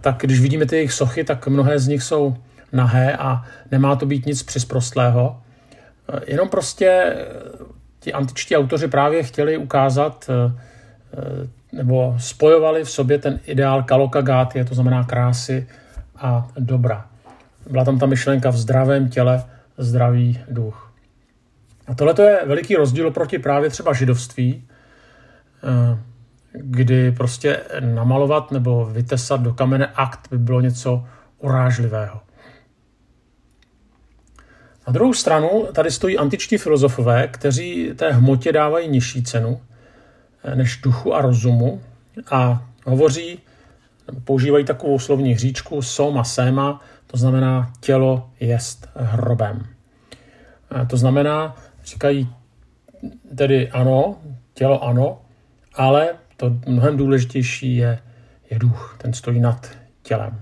tak 0.00 0.16
když 0.20 0.40
vidíme 0.40 0.66
ty 0.66 0.76
jejich 0.76 0.92
sochy, 0.92 1.24
tak 1.24 1.46
mnohé 1.46 1.78
z 1.78 1.88
nich 1.88 2.02
jsou 2.02 2.36
nahé 2.72 3.16
a 3.16 3.44
nemá 3.70 3.96
to 3.96 4.06
být 4.06 4.26
nic 4.26 4.42
přisprostlého. 4.42 5.40
Eh, 6.12 6.20
jenom 6.26 6.48
prostě 6.48 6.86
eh, 6.86 7.14
ti 8.00 8.12
antičtí 8.12 8.56
autoři 8.56 8.88
právě 8.88 9.22
chtěli 9.22 9.56
ukázat 9.56 10.30
eh, 10.30 10.52
nebo 11.72 12.14
spojovali 12.18 12.84
v 12.84 12.90
sobě 12.90 13.18
ten 13.18 13.40
ideál 13.46 13.82
kalokagátie, 13.82 14.64
to 14.64 14.74
znamená 14.74 15.04
krásy 15.04 15.66
a 16.16 16.48
dobra. 16.58 17.07
Byla 17.70 17.84
tam 17.84 17.98
ta 17.98 18.06
myšlenka 18.06 18.50
v 18.50 18.56
zdravém 18.56 19.08
těle, 19.08 19.44
zdravý 19.78 20.40
duch. 20.48 20.94
A 21.86 21.94
tohle 21.94 22.14
je 22.18 22.40
veliký 22.46 22.76
rozdíl 22.76 23.10
proti 23.10 23.38
právě 23.38 23.70
třeba 23.70 23.92
židovství, 23.92 24.68
kdy 26.52 27.12
prostě 27.12 27.60
namalovat 27.80 28.50
nebo 28.50 28.84
vytesat 28.84 29.40
do 29.40 29.54
kamene 29.54 29.86
akt 29.86 30.28
by 30.30 30.38
bylo 30.38 30.60
něco 30.60 31.04
urážlivého. 31.38 32.20
Na 34.86 34.92
druhou 34.92 35.14
stranu 35.14 35.66
tady 35.72 35.90
stojí 35.90 36.18
antičtí 36.18 36.58
filozofové, 36.58 37.28
kteří 37.28 37.90
té 37.96 38.12
hmotě 38.12 38.52
dávají 38.52 38.88
nižší 38.88 39.22
cenu 39.22 39.60
než 40.54 40.76
duchu 40.76 41.14
a 41.14 41.22
rozumu 41.22 41.82
a 42.30 42.68
hovoří, 42.84 43.38
používají 44.24 44.64
takovou 44.64 44.98
slovní 44.98 45.32
hříčku 45.32 45.82
soma 45.82 46.24
sema, 46.24 46.80
to 47.10 47.16
znamená 47.16 47.72
tělo 47.80 48.30
jest 48.40 48.88
hrobem. 48.94 49.66
To 50.86 50.96
znamená, 50.96 51.56
říkají 51.84 52.34
tedy 53.36 53.70
ano, 53.70 54.16
tělo 54.54 54.84
ano, 54.84 55.20
ale 55.74 56.08
to 56.36 56.50
mnohem 56.66 56.96
důležitější 56.96 57.76
je, 57.76 57.98
je 58.50 58.58
duch, 58.58 58.96
ten 58.98 59.12
stojí 59.12 59.40
nad 59.40 59.70
tělem. 60.02 60.40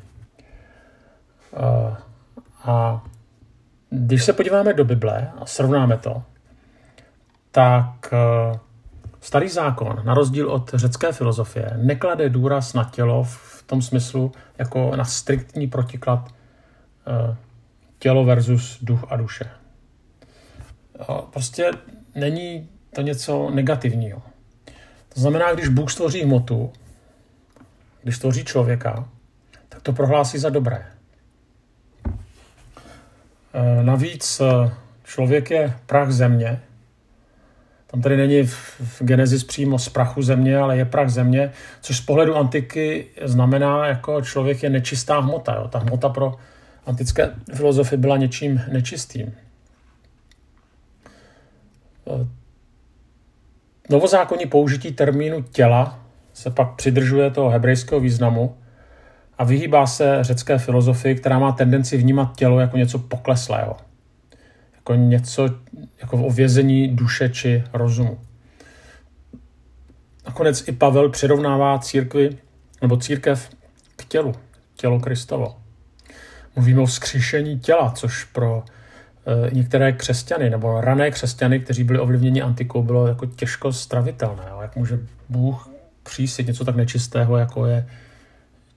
A, 1.57 1.99
a 2.65 3.05
když 3.91 4.25
se 4.25 4.33
podíváme 4.33 4.75
do 4.75 4.85
Bible 4.85 5.33
a 5.39 5.47
srovnáme 5.47 5.97
to, 5.99 6.23
tak 7.51 8.15
starý 9.21 9.49
zákon, 9.49 10.03
na 10.05 10.15
rozdíl 10.15 10.51
od 10.51 10.71
řecké 10.75 11.13
filozofie, 11.13 11.71
neklade 11.77 12.29
důraz 12.29 12.75
na 12.75 12.85
tělo 12.85 13.25
v 13.25 13.63
tom 13.67 13.83
smyslu 13.83 14.33
jako 14.59 14.97
na 14.97 15.05
striktní 15.05 15.67
protiklad 15.67 16.36
tělo 17.99 18.25
versus 18.25 18.79
duch 18.83 19.05
a 19.09 19.17
duše. 19.17 19.45
Prostě 21.31 21.71
není 22.15 22.69
to 22.95 23.03
něco 23.03 23.51
negativního. 23.51 24.23
To 25.15 25.21
znamená, 25.21 25.53
když 25.53 25.69
Bůh 25.69 25.93
stvoří 25.93 26.23
hmotu, 26.23 26.73
když 28.03 28.17
stvoří 28.17 28.45
člověka, 28.45 29.09
tak 29.69 29.83
to 29.83 29.93
prohlásí 29.93 30.39
za 30.39 30.51
dobré. 30.51 30.87
E, 33.55 33.83
navíc 33.83 34.43
člověk 35.05 35.51
je 35.51 35.75
prach 35.87 36.11
země. 36.11 36.61
Tam 37.87 38.03
tedy 38.03 38.17
není 38.17 38.47
v 38.47 39.03
Genesis 39.03 39.45
přímo 39.45 39.79
z 39.79 39.89
prachu 39.89 40.23
země, 40.23 40.59
ale 40.59 40.77
je 40.77 40.85
prach 40.85 41.09
země, 41.09 41.53
což 41.81 41.97
z 41.97 42.01
pohledu 42.01 42.37
antiky 42.37 43.07
znamená, 43.23 43.87
jako 43.87 44.23
člověk 44.23 44.63
je 44.63 44.71
nečistá 44.71 45.21
hmota. 45.21 45.55
Jo. 45.55 45.69
Ta 45.69 45.79
hmota 45.79 46.09
pro 46.09 46.35
antické 46.87 47.35
filozofy 47.55 47.97
byla 47.97 48.17
něčím 48.17 48.61
nečistým. 48.73 49.27
E, 52.07 52.27
Novozákonní 53.91 54.47
použití 54.47 54.93
termínu 54.93 55.43
těla 55.43 56.07
se 56.35 56.51
pak 56.51 56.75
přidržuje 56.75 57.31
toho 57.31 57.51
hebrejského 57.51 58.01
významu 58.01 58.57
a 59.39 59.45
vyhýbá 59.45 59.87
se 59.87 60.19
řecké 60.21 60.59
filozofii, 60.59 61.15
která 61.15 61.39
má 61.39 61.53
tendenci 61.53 61.97
vnímat 61.97 62.37
tělo 62.37 62.61
jako 62.61 62.77
něco 62.77 62.99
pokleslého. 62.99 63.77
Jako 64.75 64.95
něco 64.95 65.49
jako 66.01 66.27
ovězení 66.27 66.89
duše 66.89 67.29
či 67.29 67.65
rozumu. 67.73 68.19
Nakonec 70.27 70.69
i 70.69 70.73
Pavel 70.73 71.09
přirovnává 71.09 71.79
církvi 71.79 72.39
nebo 72.83 72.97
církev 72.97 73.51
k 73.97 74.05
tělu, 74.05 74.35
tělo 74.77 75.01
Kristovo. 75.01 75.66
Mluvíme 76.57 76.81
o 76.81 76.87
vzkříšení 76.87 77.59
těla, 77.59 77.91
což 77.91 78.25
pro 78.25 78.65
e, 79.27 79.55
některé 79.55 79.93
křesťany 79.93 80.51
nebo 80.51 80.81
rané 80.81 81.11
křesťany, 81.11 81.61
kteří 81.61 81.85
byli 81.85 81.99
ovlivněni 81.99 82.43
antikou, 82.43 82.83
bylo 82.83 83.07
jako 83.07 83.27
těžko 83.27 83.73
stravitelné. 83.73 84.45
Jak 84.63 84.77
může 84.77 84.99
Bůh 85.29 85.71
přísit 86.03 86.47
něco 86.47 86.65
tak 86.65 86.77
nečistého, 86.77 87.37
jako 87.37 87.67
je 87.67 87.87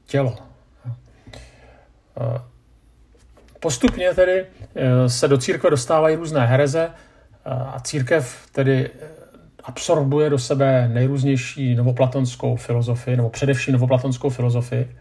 tělo. 0.05 0.37
E, 0.87 2.41
postupně 3.59 4.13
tedy 4.13 4.45
e, 4.75 5.09
se 5.09 5.27
do 5.27 5.37
církve 5.37 5.69
dostávají 5.69 6.15
různé 6.15 6.45
hereze 6.45 6.89
a 7.45 7.79
církev 7.79 8.47
tedy 8.51 8.89
absorbuje 9.63 10.29
do 10.29 10.39
sebe 10.39 10.89
nejrůznější 10.93 11.75
novoplatonskou 11.75 12.55
filozofii, 12.55 13.17
nebo 13.17 13.29
především 13.29 13.73
novoplatonskou 13.73 14.29
filozofii. 14.29 14.95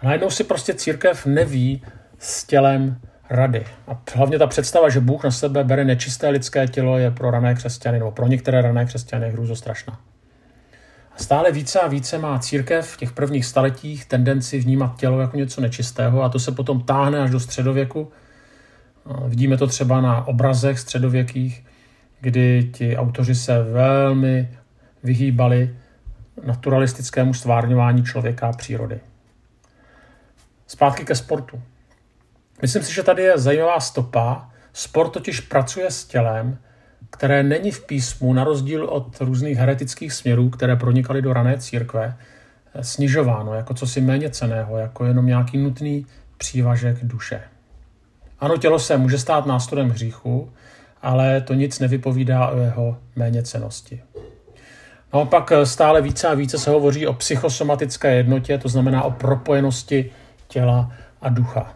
A 0.00 0.06
najednou 0.06 0.30
si 0.30 0.44
prostě 0.44 0.74
církev 0.74 1.26
neví 1.26 1.82
s 2.18 2.44
tělem 2.44 3.00
rady. 3.30 3.64
A 3.88 4.02
hlavně 4.14 4.38
ta 4.38 4.46
představa, 4.46 4.88
že 4.88 5.00
Bůh 5.00 5.24
na 5.24 5.30
sebe 5.30 5.64
bere 5.64 5.84
nečisté 5.84 6.28
lidské 6.28 6.66
tělo, 6.66 6.98
je 6.98 7.10
pro 7.10 7.30
rané 7.30 7.54
křesťany, 7.54 7.98
nebo 7.98 8.10
pro 8.10 8.26
některé 8.26 8.62
rané 8.62 8.84
křesťany 8.84 9.34
strašná. 9.54 10.00
A 11.14 11.18
stále 11.18 11.52
více 11.52 11.80
a 11.80 11.88
více 11.88 12.18
má 12.18 12.38
církev 12.38 12.86
v 12.86 12.96
těch 12.96 13.12
prvních 13.12 13.46
staletích 13.46 14.04
tendenci 14.04 14.58
vnímat 14.58 14.96
tělo 14.96 15.20
jako 15.20 15.36
něco 15.36 15.60
nečistého 15.60 16.22
a 16.22 16.28
to 16.28 16.38
se 16.38 16.52
potom 16.52 16.80
táhne 16.80 17.18
až 17.18 17.30
do 17.30 17.40
středověku. 17.40 18.12
Vidíme 19.26 19.56
to 19.56 19.66
třeba 19.66 20.00
na 20.00 20.26
obrazech 20.26 20.78
středověkých, 20.78 21.64
kdy 22.20 22.70
ti 22.72 22.96
autoři 22.96 23.34
se 23.34 23.62
velmi 23.62 24.48
vyhýbali 25.02 25.76
naturalistickému 26.44 27.34
stvárňování 27.34 28.04
člověka 28.04 28.46
a 28.48 28.52
přírody. 28.52 29.00
Zpátky 30.70 31.04
ke 31.04 31.14
sportu. 31.14 31.62
Myslím 32.62 32.82
si, 32.82 32.94
že 32.94 33.02
tady 33.02 33.22
je 33.22 33.38
zajímavá 33.38 33.80
stopa. 33.80 34.50
Sport 34.72 35.10
totiž 35.10 35.40
pracuje 35.40 35.90
s 35.90 36.04
tělem, 36.04 36.58
které 37.10 37.42
není 37.42 37.70
v 37.70 37.86
písmu, 37.86 38.32
na 38.32 38.44
rozdíl 38.44 38.84
od 38.84 39.20
různých 39.20 39.58
heretických 39.58 40.12
směrů, 40.12 40.50
které 40.50 40.76
pronikaly 40.76 41.22
do 41.22 41.32
rané 41.32 41.58
církve, 41.58 42.16
snižováno 42.80 43.54
jako 43.54 43.74
cosi 43.74 44.00
méně 44.00 44.30
ceného, 44.30 44.78
jako 44.78 45.04
jenom 45.04 45.26
nějaký 45.26 45.58
nutný 45.58 46.06
přívažek 46.38 47.04
duše. 47.04 47.42
Ano, 48.40 48.56
tělo 48.56 48.78
se 48.78 48.96
může 48.96 49.18
stát 49.18 49.46
nástrojem 49.46 49.90
hříchu, 49.90 50.52
ale 51.02 51.40
to 51.40 51.54
nic 51.54 51.78
nevypovídá 51.78 52.48
o 52.48 52.58
jeho 52.58 52.98
méněcenosti. 53.16 54.02
Naopak 55.12 55.52
stále 55.64 56.02
více 56.02 56.28
a 56.28 56.34
více 56.34 56.58
se 56.58 56.70
hovoří 56.70 57.06
o 57.06 57.12
psychosomatické 57.12 58.14
jednotě, 58.14 58.58
to 58.58 58.68
znamená 58.68 59.02
o 59.02 59.10
propojenosti 59.10 60.10
těla 60.48 60.92
a 61.22 61.28
ducha. 61.28 61.74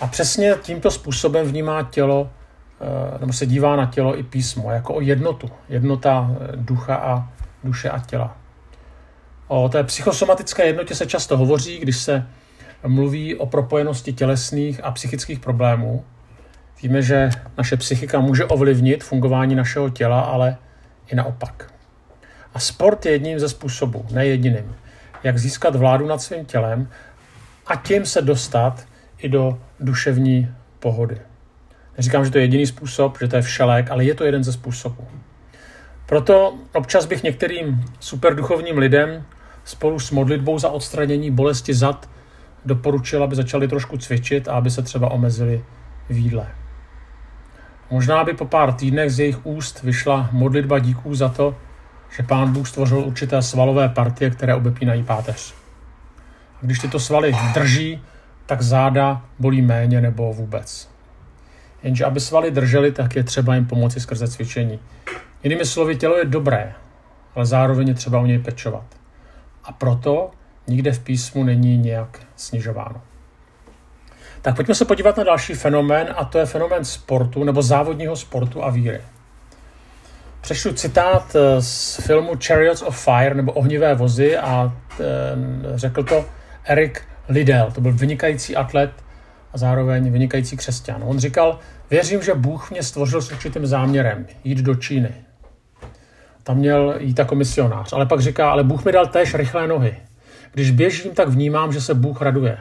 A 0.00 0.06
přesně 0.06 0.54
tímto 0.62 0.90
způsobem 0.90 1.46
vnímá 1.46 1.82
tělo, 1.82 2.30
eh, 2.80 3.18
nebo 3.18 3.32
se 3.32 3.46
dívá 3.46 3.76
na 3.76 3.86
tělo 3.86 4.18
i 4.18 4.22
písmo, 4.22 4.70
jako 4.70 4.94
o 4.94 5.00
jednotu. 5.00 5.50
Jednota 5.68 6.30
eh, 6.30 6.56
ducha 6.56 6.94
a 6.94 7.28
duše 7.64 7.90
a 7.90 7.98
těla. 7.98 8.36
O 9.48 9.68
té 9.68 9.84
psychosomatické 9.84 10.66
jednotě 10.66 10.94
se 10.94 11.06
často 11.06 11.36
hovoří, 11.36 11.78
když 11.78 11.96
se 11.96 12.26
mluví 12.86 13.34
o 13.34 13.46
propojenosti 13.46 14.12
tělesných 14.12 14.84
a 14.84 14.90
psychických 14.90 15.38
problémů. 15.38 16.04
Víme, 16.82 17.02
že 17.02 17.30
naše 17.58 17.76
psychika 17.76 18.20
může 18.20 18.44
ovlivnit 18.44 19.04
fungování 19.04 19.54
našeho 19.54 19.90
těla, 19.90 20.20
ale 20.20 20.56
i 21.06 21.14
naopak. 21.14 21.72
A 22.54 22.58
sport 22.58 23.06
je 23.06 23.12
jedním 23.12 23.38
ze 23.38 23.48
způsobů, 23.48 24.06
ne 24.10 24.26
jediným, 24.26 24.76
jak 25.22 25.38
získat 25.38 25.76
vládu 25.76 26.06
nad 26.06 26.22
svým 26.22 26.44
tělem 26.44 26.88
a 27.68 27.76
tím 27.76 28.06
se 28.06 28.22
dostat 28.22 28.86
i 29.18 29.28
do 29.28 29.58
duševní 29.80 30.48
pohody. 30.78 31.18
Neříkám, 31.96 32.24
že 32.24 32.30
to 32.30 32.38
je 32.38 32.44
jediný 32.44 32.66
způsob, 32.66 33.18
že 33.20 33.28
to 33.28 33.36
je 33.36 33.42
všelék, 33.42 33.90
ale 33.90 34.04
je 34.04 34.14
to 34.14 34.24
jeden 34.24 34.44
ze 34.44 34.52
způsobů. 34.52 35.08
Proto 36.06 36.54
občas 36.74 37.06
bych 37.06 37.22
některým 37.22 37.84
superduchovním 38.00 38.78
lidem 38.78 39.24
spolu 39.64 40.00
s 40.00 40.10
modlitbou 40.10 40.58
za 40.58 40.68
odstranění 40.68 41.30
bolesti 41.30 41.74
zad 41.74 42.10
doporučil, 42.64 43.24
aby 43.24 43.36
začali 43.36 43.68
trošku 43.68 43.98
cvičit 43.98 44.48
a 44.48 44.52
aby 44.52 44.70
se 44.70 44.82
třeba 44.82 45.10
omezili 45.10 45.64
v 46.08 46.16
jídle. 46.16 46.46
Možná 47.90 48.24
by 48.24 48.34
po 48.34 48.44
pár 48.44 48.72
týdnech 48.72 49.10
z 49.10 49.20
jejich 49.20 49.46
úst 49.46 49.82
vyšla 49.82 50.28
modlitba 50.32 50.78
díků 50.78 51.14
za 51.14 51.28
to, 51.28 51.56
že 52.16 52.22
pán 52.22 52.52
Bůh 52.52 52.68
stvořil 52.68 52.98
určité 52.98 53.42
svalové 53.42 53.88
partie, 53.88 54.30
které 54.30 54.54
obepínají 54.54 55.02
páteř. 55.02 55.54
Když 56.60 56.78
tyto 56.78 57.00
svaly 57.00 57.36
drží, 57.54 58.02
tak 58.46 58.62
záda 58.62 59.22
bolí 59.38 59.62
méně 59.62 60.00
nebo 60.00 60.32
vůbec. 60.32 60.88
Jenže 61.82 62.04
aby 62.04 62.20
svaly 62.20 62.50
držely, 62.50 62.92
tak 62.92 63.16
je 63.16 63.24
třeba 63.24 63.54
jim 63.54 63.66
pomoci 63.66 64.00
skrze 64.00 64.28
cvičení. 64.28 64.78
Jinými 65.42 65.64
slovy, 65.64 65.96
tělo 65.96 66.16
je 66.16 66.24
dobré, 66.24 66.74
ale 67.34 67.46
zároveň 67.46 67.88
je 67.88 67.94
třeba 67.94 68.20
o 68.20 68.26
něj 68.26 68.38
pečovat. 68.38 68.84
A 69.64 69.72
proto 69.72 70.30
nikde 70.66 70.92
v 70.92 70.98
písmu 70.98 71.44
není 71.44 71.78
nějak 71.78 72.20
snižováno. 72.36 73.00
Tak 74.42 74.56
pojďme 74.56 74.74
se 74.74 74.84
podívat 74.84 75.16
na 75.16 75.24
další 75.24 75.54
fenomén, 75.54 76.14
a 76.16 76.24
to 76.24 76.38
je 76.38 76.46
fenomén 76.46 76.84
sportu 76.84 77.44
nebo 77.44 77.62
závodního 77.62 78.16
sportu 78.16 78.64
a 78.64 78.70
víry. 78.70 79.00
Přešlu 80.40 80.72
citát 80.72 81.36
eh, 81.36 81.62
z 81.62 81.96
filmu 81.96 82.32
Chariots 82.46 82.82
of 82.82 83.04
Fire 83.04 83.34
nebo 83.34 83.52
Ohnivé 83.52 83.94
vozy 83.94 84.36
a 84.36 84.72
ten, 84.96 85.66
řekl 85.74 86.04
to 86.04 86.24
Eric 86.64 87.00
Liddell. 87.28 87.70
To 87.70 87.80
byl 87.80 87.92
vynikající 87.92 88.56
atlet 88.56 88.90
a 89.52 89.58
zároveň 89.58 90.12
vynikající 90.12 90.56
křesťan. 90.56 91.02
On 91.06 91.18
říkal, 91.18 91.58
věřím, 91.90 92.22
že 92.22 92.34
Bůh 92.34 92.70
mě 92.70 92.82
stvořil 92.82 93.22
s 93.22 93.32
určitým 93.32 93.66
záměrem 93.66 94.26
jít 94.44 94.58
do 94.58 94.74
Číny. 94.74 95.14
Tam 96.42 96.56
měl 96.56 96.94
jít 96.98 97.18
jako 97.18 97.34
misionář. 97.34 97.92
Ale 97.92 98.06
pak 98.06 98.20
říká, 98.20 98.50
ale 98.50 98.64
Bůh 98.64 98.84
mi 98.84 98.92
dal 98.92 99.06
též 99.06 99.34
rychlé 99.34 99.68
nohy. 99.68 99.96
Když 100.52 100.70
běžím, 100.70 101.14
tak 101.14 101.28
vnímám, 101.28 101.72
že 101.72 101.80
se 101.80 101.94
Bůh 101.94 102.22
raduje. 102.22 102.58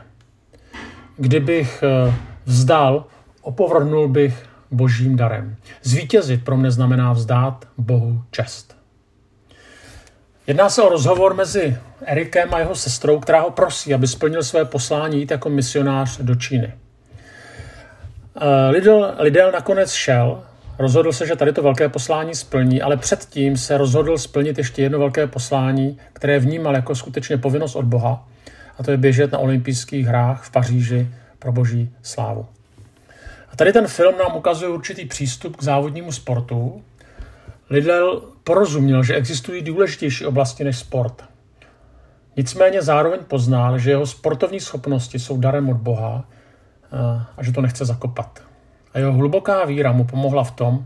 Kdybych 1.17 1.83
eh, 1.83 2.13
vzdal, 2.45 3.05
opovrhnul 3.41 4.07
bych 4.07 4.45
božím 4.71 5.15
darem. 5.15 5.55
Zvítězit 5.83 6.43
pro 6.43 6.57
mne 6.57 6.71
znamená 6.71 7.13
vzdát 7.13 7.67
Bohu 7.77 8.23
čest. 8.31 8.76
Jedná 10.47 10.69
se 10.69 10.81
o 10.81 10.89
rozhovor 10.89 11.33
mezi 11.33 11.77
Erikem 12.05 12.53
a 12.53 12.59
jeho 12.59 12.75
sestrou, 12.75 13.19
která 13.19 13.41
ho 13.41 13.51
prosí, 13.51 13.93
aby 13.93 14.07
splnil 14.07 14.43
své 14.43 14.65
poslání 14.65 15.19
jít 15.19 15.31
jako 15.31 15.49
misionář 15.49 16.17
do 16.21 16.35
Číny. 16.35 16.73
Eh, 18.41 18.69
Lidl, 18.69 19.13
Lidl 19.19 19.51
nakonec 19.51 19.91
šel, 19.91 20.43
rozhodl 20.79 21.13
se, 21.13 21.27
že 21.27 21.35
tady 21.35 21.53
to 21.53 21.61
velké 21.61 21.89
poslání 21.89 22.35
splní, 22.35 22.81
ale 22.81 22.97
předtím 22.97 23.57
se 23.57 23.77
rozhodl 23.77 24.17
splnit 24.17 24.57
ještě 24.57 24.81
jedno 24.81 24.99
velké 24.99 25.27
poslání, 25.27 25.99
které 26.13 26.39
vnímal 26.39 26.75
jako 26.75 26.95
skutečně 26.95 27.37
povinnost 27.37 27.75
od 27.75 27.85
Boha, 27.85 28.27
a 28.77 28.83
to 28.83 28.91
je 28.91 28.97
běžet 28.97 29.31
na 29.31 29.39
olympijských 29.39 30.07
hrách 30.07 30.43
v 30.43 30.51
Paříži 30.51 31.07
pro 31.39 31.51
boží 31.51 31.89
slávu. 32.01 32.45
A 33.51 33.55
tady 33.55 33.73
ten 33.73 33.87
film 33.87 34.15
nám 34.17 34.37
ukazuje 34.37 34.71
určitý 34.71 35.05
přístup 35.05 35.57
k 35.57 35.63
závodnímu 35.63 36.11
sportu. 36.11 36.83
Lidl 37.69 38.33
porozuměl, 38.47 39.03
že 39.03 39.15
existují 39.15 39.61
důležitější 39.61 40.25
oblasti 40.25 40.63
než 40.63 40.77
sport. 40.77 41.23
Nicméně 42.37 42.81
zároveň 42.81 43.19
poznal, 43.27 43.79
že 43.79 43.89
jeho 43.89 44.05
sportovní 44.05 44.59
schopnosti 44.59 45.19
jsou 45.19 45.37
darem 45.37 45.69
od 45.69 45.77
Boha 45.77 46.25
a 47.37 47.43
že 47.43 47.51
to 47.51 47.61
nechce 47.61 47.85
zakopat. 47.85 48.43
A 48.93 48.99
jeho 48.99 49.13
hluboká 49.13 49.65
víra 49.65 49.91
mu 49.91 50.05
pomohla 50.05 50.43
v 50.43 50.51
tom, 50.51 50.85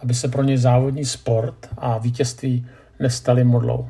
aby 0.00 0.14
se 0.14 0.28
pro 0.28 0.42
něj 0.42 0.56
závodní 0.56 1.04
sport 1.04 1.68
a 1.78 1.98
vítězství 1.98 2.66
nestaly 3.00 3.44
modlou. 3.44 3.88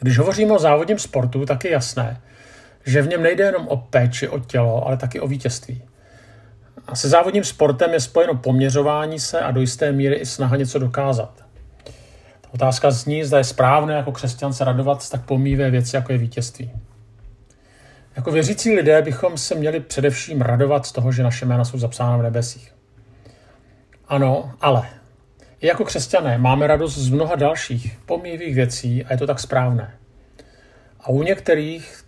Když 0.00 0.18
hovoříme 0.18 0.52
o 0.52 0.58
závodním 0.58 0.98
sportu, 0.98 1.46
tak 1.46 1.64
je 1.64 1.70
jasné, 1.70 2.20
že 2.84 3.02
v 3.02 3.08
něm 3.08 3.22
nejde 3.22 3.44
jenom 3.44 3.68
o 3.68 3.76
péči 3.76 4.28
o 4.28 4.38
tělo, 4.38 4.86
ale 4.86 4.96
taky 4.96 5.20
o 5.20 5.28
vítězství. 5.28 5.82
A 6.86 6.96
se 6.96 7.08
závodním 7.08 7.44
sportem 7.44 7.92
je 7.92 8.00
spojeno 8.00 8.34
poměřování 8.34 9.20
se 9.20 9.40
a 9.40 9.50
do 9.50 9.60
jisté 9.60 9.92
míry 9.92 10.14
i 10.14 10.26
snaha 10.26 10.56
něco 10.56 10.78
dokázat. 10.78 11.41
Otázka 12.54 12.90
zní, 12.90 13.24
zda 13.24 13.38
je 13.38 13.44
správné 13.44 13.94
jako 13.94 14.12
křesťan 14.12 14.52
se 14.52 14.64
radovat 14.64 15.02
z 15.02 15.10
tak 15.10 15.24
pomívé 15.24 15.70
věci, 15.70 15.96
jako 15.96 16.12
je 16.12 16.18
vítězství. 16.18 16.70
Jako 18.16 18.32
věřící 18.32 18.76
lidé 18.76 19.02
bychom 19.02 19.38
se 19.38 19.54
měli 19.54 19.80
především 19.80 20.40
radovat 20.40 20.86
z 20.86 20.92
toho, 20.92 21.12
že 21.12 21.22
naše 21.22 21.46
jména 21.46 21.64
jsou 21.64 21.78
zapsána 21.78 22.16
v 22.16 22.22
nebesích. 22.22 22.74
Ano, 24.08 24.52
ale 24.60 24.88
i 25.60 25.66
jako 25.66 25.84
křesťané 25.84 26.38
máme 26.38 26.66
radost 26.66 26.98
z 26.98 27.10
mnoha 27.10 27.36
dalších 27.36 27.98
pomíjivých 28.06 28.54
věcí 28.54 29.04
a 29.04 29.12
je 29.12 29.18
to 29.18 29.26
tak 29.26 29.40
správné. 29.40 29.94
A 31.00 31.08
u 31.08 31.22
některých, 31.22 32.04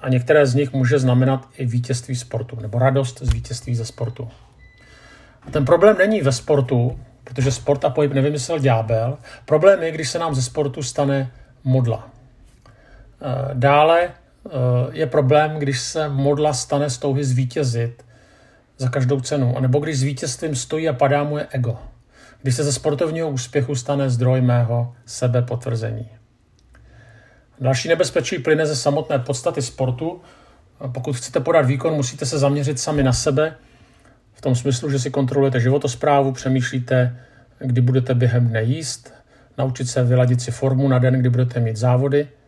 a 0.00 0.08
některé 0.08 0.46
z 0.46 0.54
nich 0.54 0.72
může 0.72 0.98
znamenat 0.98 1.48
i 1.56 1.66
vítězství 1.66 2.16
sportu, 2.16 2.60
nebo 2.60 2.78
radost 2.78 3.18
z 3.22 3.32
vítězství 3.32 3.74
ze 3.74 3.84
sportu. 3.84 4.28
A 5.42 5.50
ten 5.50 5.64
problém 5.64 5.98
není 5.98 6.20
ve 6.20 6.32
sportu, 6.32 7.00
protože 7.28 7.52
sport 7.52 7.84
a 7.84 7.90
pohyb 7.90 8.12
nevymyslel 8.12 8.58
ďábel. 8.58 9.18
Problém 9.44 9.82
je, 9.82 9.92
když 9.92 10.10
se 10.10 10.18
nám 10.18 10.34
ze 10.34 10.42
sportu 10.42 10.82
stane 10.82 11.32
modla. 11.64 12.08
E, 13.22 13.54
dále 13.54 14.10
je 14.92 15.06
problém, 15.06 15.58
když 15.58 15.80
se 15.80 16.08
modla 16.08 16.52
stane 16.52 16.90
z 16.90 16.98
touhy 16.98 17.24
zvítězit 17.24 18.04
za 18.78 18.88
každou 18.88 19.20
cenu, 19.20 19.56
anebo 19.56 19.78
když 19.78 19.98
s 19.98 20.02
vítězstvím 20.02 20.54
stojí 20.54 20.88
a 20.88 20.92
padá 20.92 21.24
moje 21.24 21.46
ego. 21.50 21.78
Když 22.42 22.54
se 22.54 22.64
ze 22.64 22.72
sportovního 22.72 23.30
úspěchu 23.30 23.74
stane 23.74 24.10
zdroj 24.10 24.40
mého 24.40 24.94
sebepotvrzení. 25.06 26.08
Další 27.60 27.88
nebezpečí 27.88 28.38
plyne 28.38 28.66
ze 28.66 28.76
samotné 28.76 29.18
podstaty 29.18 29.62
sportu. 29.62 30.20
Pokud 30.92 31.16
chcete 31.16 31.40
podat 31.40 31.66
výkon, 31.66 31.94
musíte 31.94 32.26
se 32.26 32.38
zaměřit 32.38 32.80
sami 32.80 33.02
na 33.02 33.12
sebe, 33.12 33.54
v 34.38 34.40
tom 34.40 34.54
smyslu, 34.54 34.90
že 34.90 34.98
si 34.98 35.10
kontrolujete 35.10 35.60
životosprávu, 35.60 36.32
přemýšlíte, 36.32 37.16
kdy 37.58 37.80
budete 37.80 38.14
během 38.14 38.48
dne 38.48 38.62
jíst, 38.62 39.14
naučit 39.58 39.88
se 39.88 40.04
vyladit 40.04 40.40
si 40.40 40.50
formu 40.50 40.88
na 40.88 40.98
den, 40.98 41.14
kdy 41.14 41.30
budete 41.30 41.60
mít 41.60 41.76
závody– 41.76 42.28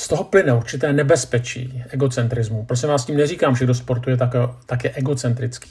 z 0.00 0.08
toho 0.08 0.24
plyne 0.24 0.52
určité 0.52 0.92
nebezpečí 0.92 1.84
egocentrismu. 1.90 2.64
Prosím 2.64 2.88
vás, 2.88 3.04
tím 3.04 3.16
neříkám, 3.16 3.56
že 3.56 3.64
kdo 3.64 3.74
sportuje, 3.74 4.16
tak, 4.16 4.32
tak 4.66 4.84
je 4.84 4.90
egocentrický. 4.90 5.70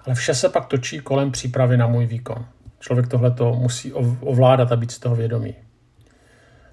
Ale 0.00 0.14
vše 0.14 0.34
se 0.34 0.48
pak 0.48 0.66
točí 0.66 0.98
kolem 0.98 1.30
přípravy 1.30 1.76
na 1.76 1.86
můj 1.86 2.06
výkon. 2.06 2.46
Člověk 2.78 3.08
tohle 3.08 3.30
to 3.30 3.52
musí 3.52 3.92
ovládat 4.20 4.72
a 4.72 4.76
být 4.76 4.90
z 4.90 4.98
toho 4.98 5.16
vědomý. 5.16 5.54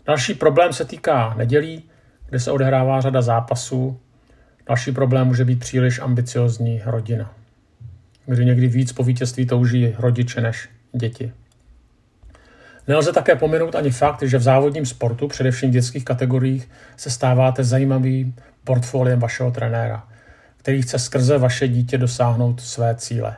Další 0.06 0.34
problém 0.34 0.74
se 0.74 0.86
týká 0.86 1.34
nedělí, 1.38 1.84
kde 2.30 2.40
se 2.40 2.52
odehrává 2.52 3.02
řada 3.02 3.22
zápasů. 3.22 4.00
Další 4.68 4.92
problém 4.92 5.28
může 5.28 5.46
být 5.46 5.60
příliš 5.60 6.00
ambiciozní 6.00 6.82
rodina, 6.86 7.34
kdy 8.28 8.46
někdy 8.46 8.68
víc 8.68 8.92
po 8.94 9.04
vítězství 9.04 9.46
touží 9.46 9.96
rodiče 9.98 10.42
než 10.42 10.70
děti. 10.94 11.32
Nelze 12.88 13.14
také 13.14 13.36
pominout 13.36 13.76
ani 13.76 13.92
fakt, 13.92 14.24
že 14.24 14.38
v 14.38 14.42
závodním 14.42 14.86
sportu, 14.86 15.28
především 15.28 15.70
v 15.70 15.74
dětských 15.74 16.06
kategoriích, 16.06 16.70
se 16.98 17.10
stáváte 17.10 17.64
zajímavým 17.64 18.36
portfoliem 18.64 19.20
vašeho 19.20 19.52
trenéra, 19.52 20.08
který 20.58 20.82
chce 20.82 21.00
skrze 21.00 21.38
vaše 21.38 21.68
dítě 21.68 21.98
dosáhnout 21.98 22.62
své 22.62 22.96
cíle. 22.96 23.38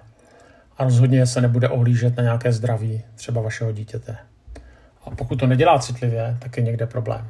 A 0.77 0.83
rozhodně 0.83 1.25
se 1.25 1.41
nebude 1.41 1.69
ohlížet 1.69 2.17
na 2.17 2.23
nějaké 2.23 2.53
zdraví 2.53 3.01
třeba 3.15 3.41
vašeho 3.41 3.71
dítěte. 3.71 4.17
A 5.05 5.09
pokud 5.15 5.35
to 5.35 5.47
nedělá 5.47 5.79
citlivě, 5.79 6.37
tak 6.39 6.57
je 6.57 6.63
někde 6.63 6.87
problém. 6.87 7.27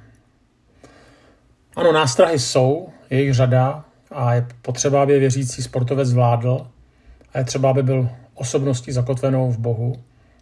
Ano, 1.75 1.91
nástrahy 1.91 2.39
jsou, 2.39 2.89
je 3.09 3.23
jich 3.23 3.33
řada 3.33 3.85
a 4.11 4.33
je 4.33 4.47
potřeba, 4.61 5.03
aby 5.03 5.19
věřící 5.19 5.63
sportovec 5.63 6.07
zvládl 6.07 6.67
a 7.33 7.37
je 7.37 7.43
třeba, 7.43 7.69
aby 7.69 7.83
byl 7.83 8.09
osobností 8.33 8.91
zakotvenou 8.91 9.51
v 9.51 9.57
Bohu 9.57 9.95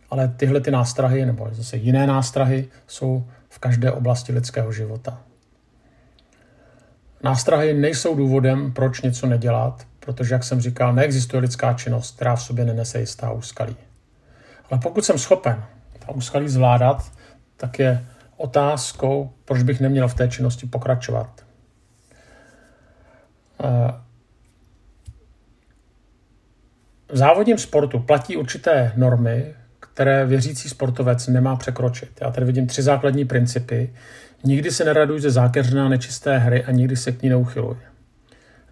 ale 0.09 0.27
tyhle 0.27 0.61
ty 0.61 0.71
nástrahy, 0.71 1.25
nebo 1.25 1.49
zase 1.51 1.77
jiné 1.77 2.07
nástrahy, 2.07 2.67
jsou 2.87 3.27
v 3.49 3.59
každé 3.59 3.91
oblasti 3.91 4.33
lidského 4.33 4.71
života. 4.71 5.21
Nástrahy 7.23 7.73
nejsou 7.73 8.15
důvodem, 8.15 8.73
proč 8.73 9.01
něco 9.01 9.27
nedělat, 9.27 9.87
protože, 9.99 10.33
jak 10.33 10.43
jsem 10.43 10.61
říkal, 10.61 10.93
neexistuje 10.93 11.41
lidská 11.41 11.73
činnost, 11.73 12.15
která 12.15 12.35
v 12.35 12.43
sobě 12.43 12.65
nenese 12.65 12.99
jistá 12.99 13.31
úskalí. 13.31 13.75
Ale 14.71 14.79
pokud 14.79 15.05
jsem 15.05 15.17
schopen 15.17 15.63
ta 15.99 16.11
úskalí 16.11 16.49
zvládat, 16.49 17.11
tak 17.57 17.79
je 17.79 18.05
otázkou, 18.37 19.33
proč 19.45 19.63
bych 19.63 19.79
neměl 19.79 20.07
v 20.07 20.13
té 20.13 20.27
činnosti 20.27 20.67
pokračovat. 20.67 21.45
Eh, 23.63 24.07
v 27.09 27.17
závodním 27.17 27.57
sportu 27.57 27.99
platí 27.99 28.37
určité 28.37 28.91
normy, 28.95 29.53
které 29.79 30.25
věřící 30.25 30.69
sportovec 30.69 31.27
nemá 31.27 31.55
překročit. 31.55 32.09
Já 32.21 32.31
tady 32.31 32.45
vidím 32.45 32.67
tři 32.67 32.81
základní 32.81 33.25
principy. 33.25 33.93
Nikdy 34.43 34.71
se 34.71 34.85
neraduj 34.85 35.19
ze 35.19 35.31
zákeřná 35.31 35.89
nečisté 35.89 36.37
hry 36.37 36.63
a 36.63 36.71
nikdy 36.71 36.95
se 36.95 37.11
k 37.11 37.21
ní 37.21 37.29
neuchyluj. 37.29 37.75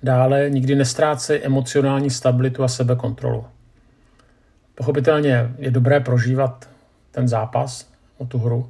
Dále 0.03 0.49
nikdy 0.49 0.75
nestrácej 0.75 1.41
emocionální 1.43 2.09
stabilitu 2.09 2.63
a 2.63 2.67
sebekontrolu. 2.67 3.45
Pochopitelně 4.75 5.49
je 5.57 5.71
dobré 5.71 5.99
prožívat 5.99 6.69
ten 7.11 7.27
zápas 7.27 7.89
o 8.17 8.25
tu 8.25 8.37
hru, 8.37 8.69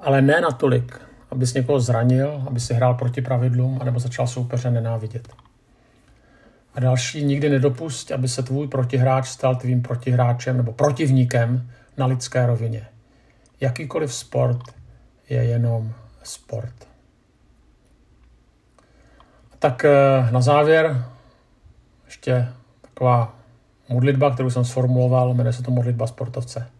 ale 0.00 0.22
ne 0.22 0.40
natolik, 0.40 1.00
abys 1.30 1.54
někoho 1.54 1.80
zranil, 1.80 2.42
aby 2.46 2.60
si 2.60 2.74
hrál 2.74 2.94
proti 2.94 3.22
pravidlům, 3.22 3.78
anebo 3.80 3.98
začal 3.98 4.26
soupeře 4.26 4.70
nenávidět. 4.70 5.28
A 6.74 6.80
další, 6.80 7.24
nikdy 7.24 7.48
nedopust, 7.48 8.12
aby 8.12 8.28
se 8.28 8.42
tvůj 8.42 8.68
protihráč 8.68 9.28
stal 9.28 9.56
tvým 9.56 9.82
protihráčem 9.82 10.56
nebo 10.56 10.72
protivníkem 10.72 11.70
na 11.96 12.06
lidské 12.06 12.46
rovině. 12.46 12.86
Jakýkoliv 13.60 14.14
sport 14.14 14.62
je 15.28 15.44
jenom 15.44 15.92
sport. 16.22 16.74
Tak 19.58 19.84
eh, 19.84 20.28
na 20.30 20.40
závěr 20.40 21.04
ještě 22.04 22.48
taková 22.80 23.36
modlitba, 23.88 24.30
kterou 24.30 24.50
jsem 24.50 24.64
sformuloval, 24.64 25.34
jmenuje 25.34 25.52
se 25.52 25.62
to 25.62 25.70
modlitba 25.70 26.06
sportovce. 26.06 26.70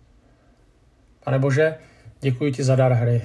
Pane 1.25 1.39
Bože, 1.39 1.75
děkuji 2.21 2.53
ti 2.53 2.65
za 2.65 2.77
dar 2.77 2.93
hry. 2.93 3.23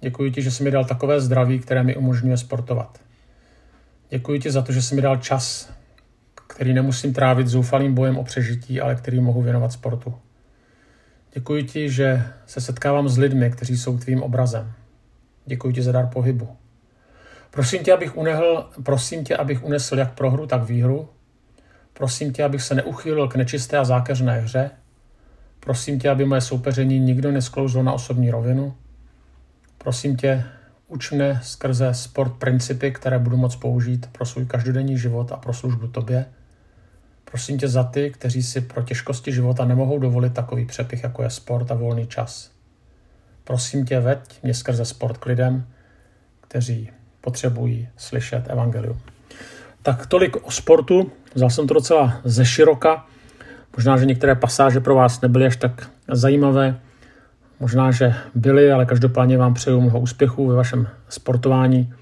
Děkuji 0.00 0.30
ti, 0.30 0.42
že 0.42 0.50
jsi 0.50 0.64
mi 0.64 0.70
dal 0.70 0.84
takové 0.84 1.20
zdraví, 1.20 1.58
které 1.58 1.82
mi 1.82 1.96
umožňuje 1.96 2.36
sportovat. 2.36 2.98
Děkuji 4.10 4.40
ti 4.40 4.50
za 4.50 4.62
to, 4.62 4.72
že 4.72 4.82
jsi 4.82 4.94
mi 4.94 5.02
dal 5.02 5.16
čas, 5.16 5.72
který 6.60 6.74
nemusím 6.74 7.12
trávit 7.14 7.46
zoufalým 7.46 7.94
bojem 7.94 8.18
o 8.18 8.24
přežití, 8.24 8.80
ale 8.80 8.94
který 8.94 9.20
mohu 9.20 9.42
věnovat 9.42 9.72
sportu. 9.72 10.14
Děkuji 11.34 11.62
ti, 11.64 11.90
že 11.90 12.22
se 12.46 12.60
setkávám 12.60 13.08
s 13.08 13.18
lidmi, 13.18 13.50
kteří 13.50 13.78
jsou 13.78 13.98
tvým 13.98 14.22
obrazem. 14.22 14.72
Děkuji 15.46 15.72
ti 15.72 15.82
za 15.82 15.92
dar 15.92 16.06
pohybu. 16.06 16.48
Prosím 17.50 17.82
tě, 17.84 17.92
abych 17.92 18.16
unehl, 18.16 18.70
prosím 18.82 19.24
tě, 19.24 19.36
abych 19.36 19.64
unesl 19.64 19.98
jak 19.98 20.14
prohru, 20.14 20.46
tak 20.46 20.62
výhru. 20.62 21.08
Prosím 21.92 22.32
tě, 22.32 22.44
abych 22.44 22.62
se 22.62 22.74
neuchýlil 22.74 23.28
k 23.28 23.36
nečisté 23.36 23.78
a 23.78 23.84
zákeřné 23.84 24.40
hře. 24.40 24.70
Prosím 25.60 26.00
tě, 26.00 26.10
aby 26.10 26.24
moje 26.24 26.40
soupeření 26.40 26.98
nikdo 26.98 27.32
nesklouzlo 27.32 27.82
na 27.82 27.92
osobní 27.92 28.30
rovinu. 28.30 28.74
Prosím 29.78 30.16
tě, 30.16 30.44
uč 30.88 31.10
mne 31.10 31.40
skrze 31.42 31.94
sport 31.94 32.32
principy, 32.32 32.92
které 32.92 33.18
budu 33.18 33.36
moct 33.36 33.56
použít 33.56 34.06
pro 34.12 34.26
svůj 34.26 34.46
každodenní 34.46 34.98
život 34.98 35.32
a 35.32 35.36
pro 35.36 35.54
službu 35.54 35.86
tobě. 35.86 36.26
Prosím 37.30 37.58
tě 37.58 37.68
za 37.68 37.84
ty, 37.84 38.10
kteří 38.10 38.42
si 38.42 38.60
pro 38.60 38.82
těžkosti 38.82 39.32
života 39.32 39.64
nemohou 39.64 39.98
dovolit 39.98 40.34
takový 40.34 40.66
přepich, 40.66 41.02
jako 41.02 41.22
je 41.22 41.30
sport 41.30 41.70
a 41.70 41.74
volný 41.74 42.06
čas. 42.06 42.50
Prosím 43.44 43.86
tě, 43.86 44.00
veď 44.00 44.42
mě 44.42 44.54
skrze 44.54 44.84
sport 44.84 45.18
k 45.18 45.26
lidem, 45.26 45.66
kteří 46.40 46.90
potřebují 47.20 47.88
slyšet 47.96 48.50
evangelium. 48.50 49.00
Tak 49.82 50.06
tolik 50.06 50.46
o 50.46 50.50
sportu. 50.50 51.12
Vzal 51.34 51.50
jsem 51.50 51.66
to 51.66 51.74
docela 51.74 52.20
ze 52.24 52.44
široka. 52.44 53.06
Možná, 53.76 53.96
že 53.96 54.06
některé 54.06 54.34
pasáže 54.34 54.80
pro 54.80 54.94
vás 54.94 55.20
nebyly 55.20 55.46
až 55.46 55.56
tak 55.56 55.90
zajímavé. 56.08 56.80
Možná, 57.60 57.90
že 57.90 58.14
byly, 58.34 58.72
ale 58.72 58.86
každopádně 58.86 59.38
vám 59.38 59.54
přeju 59.54 59.80
mnoho 59.80 60.00
úspěchů 60.00 60.46
ve 60.46 60.54
vašem 60.54 60.88
sportování 61.08 61.94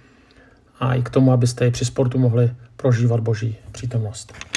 a 0.81 0.95
i 0.95 1.03
k 1.03 1.11
tomu, 1.11 1.33
abyste 1.33 1.67
i 1.67 1.71
při 1.71 1.85
sportu 1.85 2.19
mohli 2.19 2.51
prožívat 2.77 3.21
boží 3.21 3.57
přítomnost. 3.73 4.48